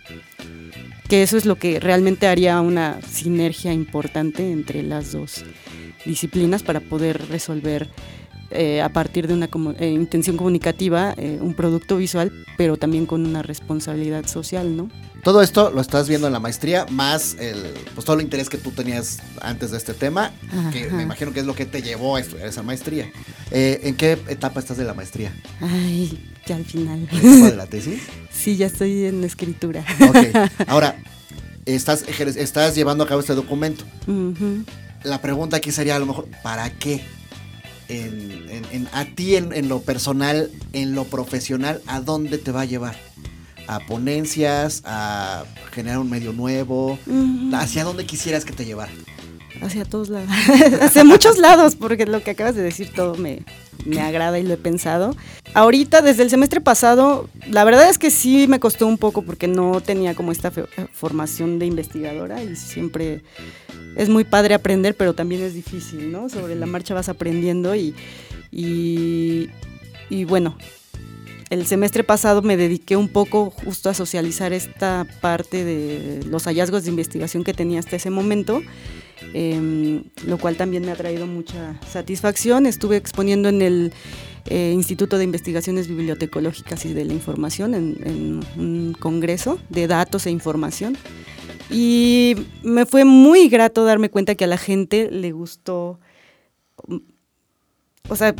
[1.07, 5.45] Que eso es lo que realmente haría una sinergia importante entre las dos
[6.05, 7.89] disciplinas para poder resolver
[8.53, 13.05] eh, a partir de una comu- eh, intención comunicativa eh, un producto visual, pero también
[13.05, 14.89] con una responsabilidad social, ¿no?
[15.23, 17.63] Todo esto lo estás viendo en la maestría, más el,
[17.95, 20.31] pues todo el interés que tú tenías antes de este tema,
[20.73, 20.95] que Ajá.
[20.97, 23.09] me imagino que es lo que te llevó a estudiar esa maestría.
[23.51, 25.31] ¿En qué etapa estás de la maestría?
[25.61, 27.07] Ay, ya al final.
[27.09, 28.01] ¿En de la tesis?
[28.31, 29.85] sí, ya estoy en escritura.
[30.09, 30.51] Ok.
[30.67, 30.97] Ahora,
[31.65, 33.85] estás, estás llevando a cabo este documento.
[35.03, 37.01] La pregunta aquí sería a lo mejor, ¿para qué?
[37.89, 42.51] En, en- en- a ti en, en lo personal, en lo profesional, ¿a dónde te
[42.51, 42.95] va a llevar?
[43.67, 44.81] ¿A ponencias?
[44.85, 46.97] ¿A generar un medio nuevo?
[47.53, 48.91] ¿Hacia dónde quisieras que te llevara?
[49.61, 50.29] Hacia todos lados.
[50.81, 53.43] Hacia muchos lados, porque lo que acabas de decir todo me,
[53.85, 55.15] me agrada y lo he pensado.
[55.53, 59.47] Ahorita, desde el semestre pasado, la verdad es que sí me costó un poco porque
[59.47, 63.21] no tenía como esta fe- formación de investigadora y siempre
[63.95, 66.29] es muy padre aprender, pero también es difícil, ¿no?
[66.29, 67.93] Sobre la marcha vas aprendiendo y,
[68.51, 69.49] y,
[70.09, 70.57] y bueno,
[71.51, 76.83] el semestre pasado me dediqué un poco justo a socializar esta parte de los hallazgos
[76.83, 78.63] de investigación que tenía hasta ese momento,
[79.33, 82.65] em, lo cual también me ha traído mucha satisfacción.
[82.65, 83.93] Estuve exponiendo en el
[84.49, 90.25] eh, Instituto de Investigaciones Bibliotecológicas y de la Información en, en un congreso de datos
[90.25, 90.97] e información.
[91.69, 95.99] Y me fue muy grato darme cuenta que a la gente le gustó,
[98.09, 98.35] o sea,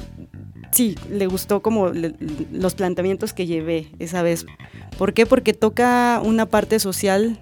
[0.71, 2.13] sí, le gustó como le-
[2.51, 4.45] los planteamientos que llevé esa vez.
[4.97, 5.26] ¿Por qué?
[5.26, 7.41] Porque toca una parte social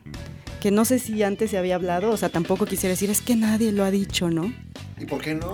[0.61, 3.35] que no sé si antes se había hablado, o sea, tampoco quisiera decir, es que
[3.35, 4.53] nadie lo ha dicho, ¿no?
[4.99, 5.51] ¿Y por qué no?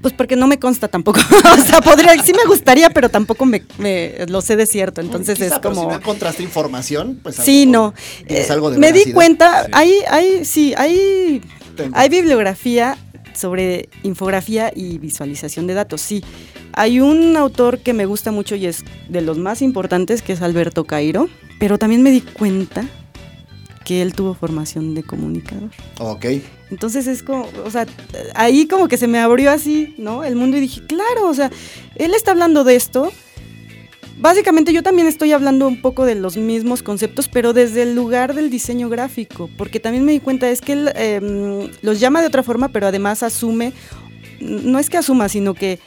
[0.00, 1.18] Pues porque no me consta tampoco.
[1.58, 5.00] o sea, podría, sí me gustaría, pero tampoco me, me- lo sé de cierto.
[5.00, 5.80] Entonces Quizá, es pero como.
[5.82, 7.94] Si no encontraste información, pues Sí, no.
[8.28, 9.70] tienes Eh, algo de me di cuenta, Sí.
[9.74, 11.42] hay, hay, sí, hay,
[11.76, 11.96] Tengo.
[11.98, 12.96] hay bibliografía
[13.34, 16.22] sobre infografía y visualización de datos, sí.
[16.74, 20.42] Hay un autor que me gusta mucho y es de los más importantes, que es
[20.42, 22.84] Alberto Cairo, pero también me di cuenta
[23.88, 25.70] que él tuvo formación de comunicador.
[25.98, 26.26] Ok.
[26.70, 27.86] Entonces es como, o sea,
[28.34, 30.24] ahí como que se me abrió así, ¿no?
[30.24, 31.50] El mundo y dije, claro, o sea,
[31.96, 33.10] él está hablando de esto.
[34.18, 38.34] Básicamente yo también estoy hablando un poco de los mismos conceptos, pero desde el lugar
[38.34, 42.26] del diseño gráfico, porque también me di cuenta es que él em, los llama de
[42.26, 43.72] otra forma, pero además asume,
[44.38, 45.78] no es que asuma, sino que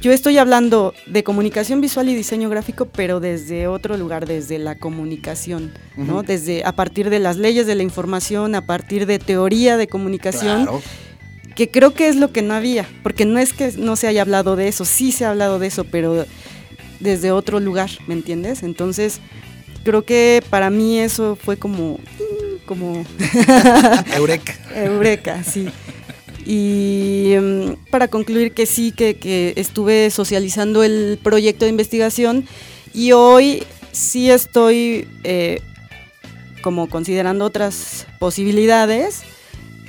[0.00, 4.76] yo estoy hablando de comunicación visual y diseño gráfico, pero desde otro lugar, desde la
[4.76, 6.22] comunicación, ¿no?
[6.22, 10.62] Desde a partir de las leyes de la información, a partir de teoría de comunicación,
[10.62, 10.82] Claro.
[11.54, 14.22] que creo que es lo que no había, porque no es que no se haya
[14.22, 16.24] hablado de eso, sí se ha hablado de eso, pero
[17.00, 18.62] desde otro lugar, ¿me entiendes?
[18.62, 19.20] Entonces,
[19.84, 21.98] creo que para mí eso fue como
[22.66, 23.04] como
[24.14, 24.54] Eureka.
[24.74, 25.68] Eureka, sí.
[26.52, 32.44] Y mm, para concluir que sí, que, que estuve socializando el proyecto de investigación
[32.92, 35.60] y hoy sí estoy eh,
[36.60, 39.22] como considerando otras posibilidades,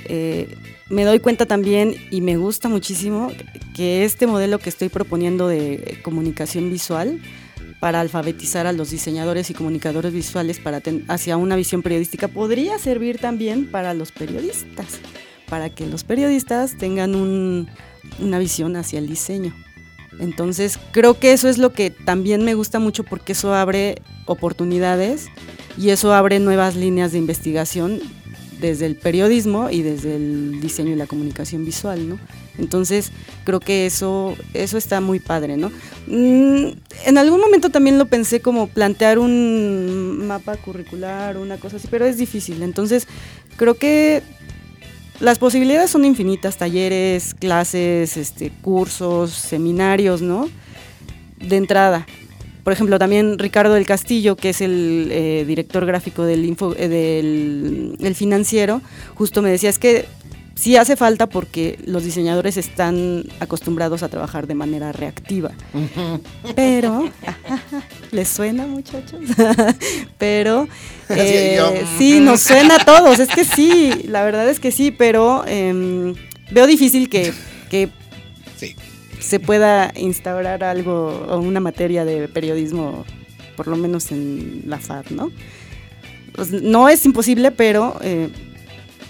[0.04, 0.54] eh,
[0.88, 3.32] me doy cuenta también y me gusta muchísimo
[3.74, 7.20] que este modelo que estoy proponiendo de comunicación visual
[7.80, 13.18] para alfabetizar a los diseñadores y comunicadores visuales para hacia una visión periodística podría servir
[13.18, 15.00] también para los periodistas,
[15.52, 19.54] para que los periodistas tengan una visión hacia el diseño.
[20.18, 25.26] Entonces, creo que eso es lo que también me gusta mucho porque eso abre oportunidades
[25.76, 28.00] y eso abre nuevas líneas de investigación
[28.62, 32.18] desde el periodismo y desde el diseño y la comunicación visual, ¿no?
[32.56, 33.12] Entonces,
[33.44, 35.70] creo que eso, eso está muy padre, ¿no?
[36.06, 36.68] Mm,
[37.04, 42.06] en algún momento también lo pensé como plantear un mapa curricular, una cosa así, pero
[42.06, 42.62] es difícil.
[42.62, 43.06] Entonces,
[43.56, 44.22] creo que
[45.22, 50.48] las posibilidades son infinitas, talleres, clases, este, cursos, seminarios, ¿no?
[51.38, 52.06] De entrada.
[52.64, 56.88] Por ejemplo, también Ricardo del Castillo, que es el eh, director gráfico del, info, eh,
[56.88, 58.82] del financiero,
[59.14, 60.06] justo me decía, es que
[60.54, 65.52] sí hace falta porque los diseñadores están acostumbrados a trabajar de manera reactiva.
[66.56, 67.10] Pero,
[68.10, 69.20] ¿les suena muchachos?
[70.18, 70.68] pero
[71.08, 75.44] eh, sí, nos suena a todos, es que sí, la verdad es que sí, pero
[75.46, 76.14] em,
[76.50, 77.32] veo difícil que,
[77.70, 77.90] que
[79.18, 83.04] se pueda instaurar algo o una materia de periodismo,
[83.56, 85.30] por lo menos en la FAD, ¿no?
[86.34, 88.30] Pues, no es imposible, pero eh,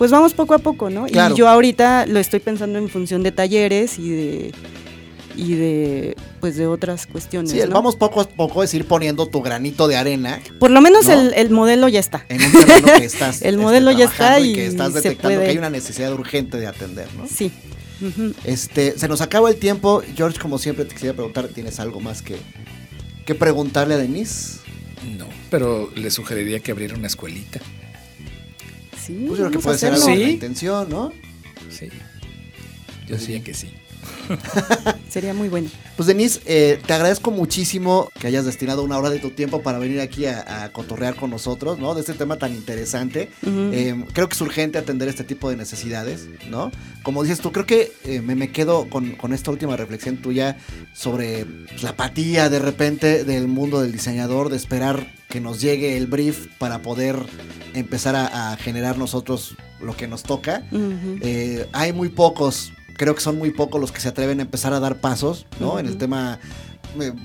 [0.02, 1.06] pues vamos poco a poco, ¿no?
[1.06, 4.52] Y yo ahorita lo estoy pensando en función de talleres y de
[5.36, 7.52] y de pues de otras cuestiones.
[7.52, 10.40] Sí, vamos poco a poco es ir poniendo tu granito de arena.
[10.58, 12.26] Por lo menos el, modelo ya está.
[12.28, 13.42] En un terreno que estás.
[13.42, 16.66] el modelo este, ya está y, que estás detectando que hay una necesidad urgente de
[16.66, 17.28] atender, ¿no?
[17.28, 17.52] Sí.
[18.42, 20.02] Este, se nos acaba el tiempo.
[20.16, 22.38] George, como siempre, te quisiera preguntar, ¿tienes algo más que,
[23.24, 24.58] que preguntarle a Denise?
[25.16, 27.60] No, pero le sugeriría que abriera una escuelita.
[29.04, 30.22] Sí, pues yo creo que puede ser algo ¿Sí?
[30.22, 31.12] intención, ¿no?
[31.70, 31.88] Sí.
[33.08, 33.74] Yo diría que sí.
[35.08, 35.68] Sería muy bueno.
[35.96, 39.78] Pues Denise, eh, te agradezco muchísimo que hayas destinado una hora de tu tiempo para
[39.78, 41.94] venir aquí a, cotorrear con nosotros, ¿no?
[41.94, 43.30] De este tema tan interesante.
[43.44, 46.70] Eh, creo que es urgente atender este tipo de necesidades, ¿no?
[47.02, 50.56] Como dices tú, creo que eh, me, quedo con, esta última reflexión tuya
[50.94, 55.96] sobre pues, la apatía de repente del mundo del diseñador, de esperar que nos llegue
[55.96, 57.16] el brief para poder
[57.72, 60.62] empezar a, generar nosotros lo que nos toca.
[61.72, 64.78] hay muy pocos creo que son muy pocos los que se atreven a empezar a
[64.78, 65.78] dar pasos, ¿no?
[65.78, 66.38] En el tema,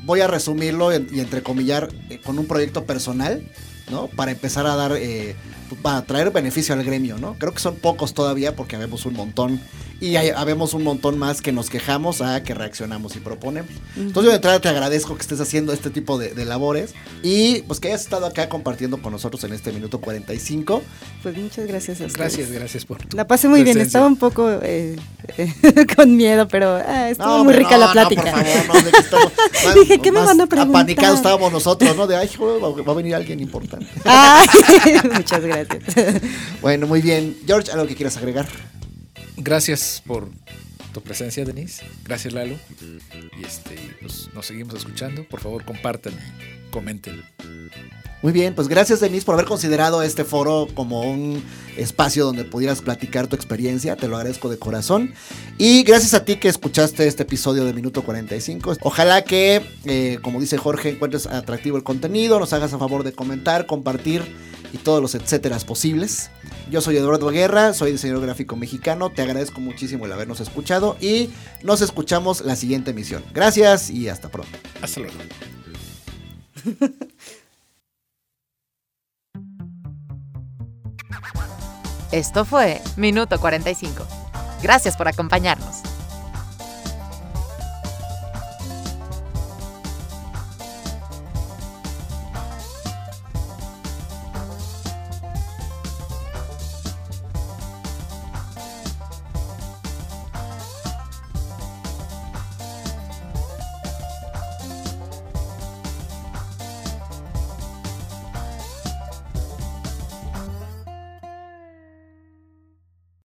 [0.05, 3.43] voy a resumirlo y entrecomillar eh, con un proyecto personal,
[3.91, 4.08] ¿no?
[4.08, 5.36] Para empezar a dar, eh,
[5.82, 7.36] para traer beneficio al gremio, ¿no?
[7.38, 9.62] Creo que son pocos todavía porque habemos un montón
[9.99, 13.71] y hay, habemos un montón más que nos quejamos a que reaccionamos y proponemos.
[13.95, 16.93] Entonces yo de entrada te agradezco que estés haciendo este tipo de, labores
[17.23, 20.81] y pues que hayas estado acá compartiendo con nosotros en este minuto 45.
[21.23, 22.17] Pues muchas gracias a ustedes.
[22.17, 24.95] Gracias, gracias por tu La pasé muy bien, estaba un poco eh,
[25.95, 28.23] con miedo, pero ah, estuvo muy rica la plática.
[28.23, 29.31] No, por favor,
[29.63, 30.81] no, Dije, ¿qué me van a preguntar?
[30.81, 32.07] Apanicados estábamos nosotros, ¿no?
[32.07, 33.87] De, ay, va a venir alguien importante.
[35.13, 35.83] muchas gracias.
[36.61, 37.35] bueno, muy bien.
[37.45, 38.47] George, ¿algo que quieras agregar?
[39.38, 40.29] Gracias por
[40.93, 41.85] tu presencia, Denise.
[42.03, 42.55] Gracias, Lalo.
[43.39, 45.23] Y este, pues nos seguimos escuchando.
[45.23, 46.13] Por favor, compartan
[46.71, 47.23] comenten.
[48.21, 51.43] Muy bien, pues gracias Denise por haber considerado este foro como un
[51.77, 55.13] espacio donde pudieras platicar tu experiencia, te lo agradezco de corazón.
[55.57, 58.77] Y gracias a ti que escuchaste este episodio de Minuto 45.
[58.81, 63.13] Ojalá que, eh, como dice Jorge, encuentres atractivo el contenido, nos hagas a favor de
[63.13, 64.23] comentar, compartir
[64.74, 66.30] y todos los etcéteras posibles.
[66.70, 71.30] Yo soy Eduardo Guerra, soy diseñador gráfico mexicano, te agradezco muchísimo el habernos escuchado y
[71.63, 73.24] nos escuchamos la siguiente emisión.
[73.34, 74.57] Gracias y hasta pronto.
[74.82, 75.15] Hasta luego.
[82.11, 84.07] Esto fue Minuto 45.
[84.61, 85.86] Gracias por acompañarnos.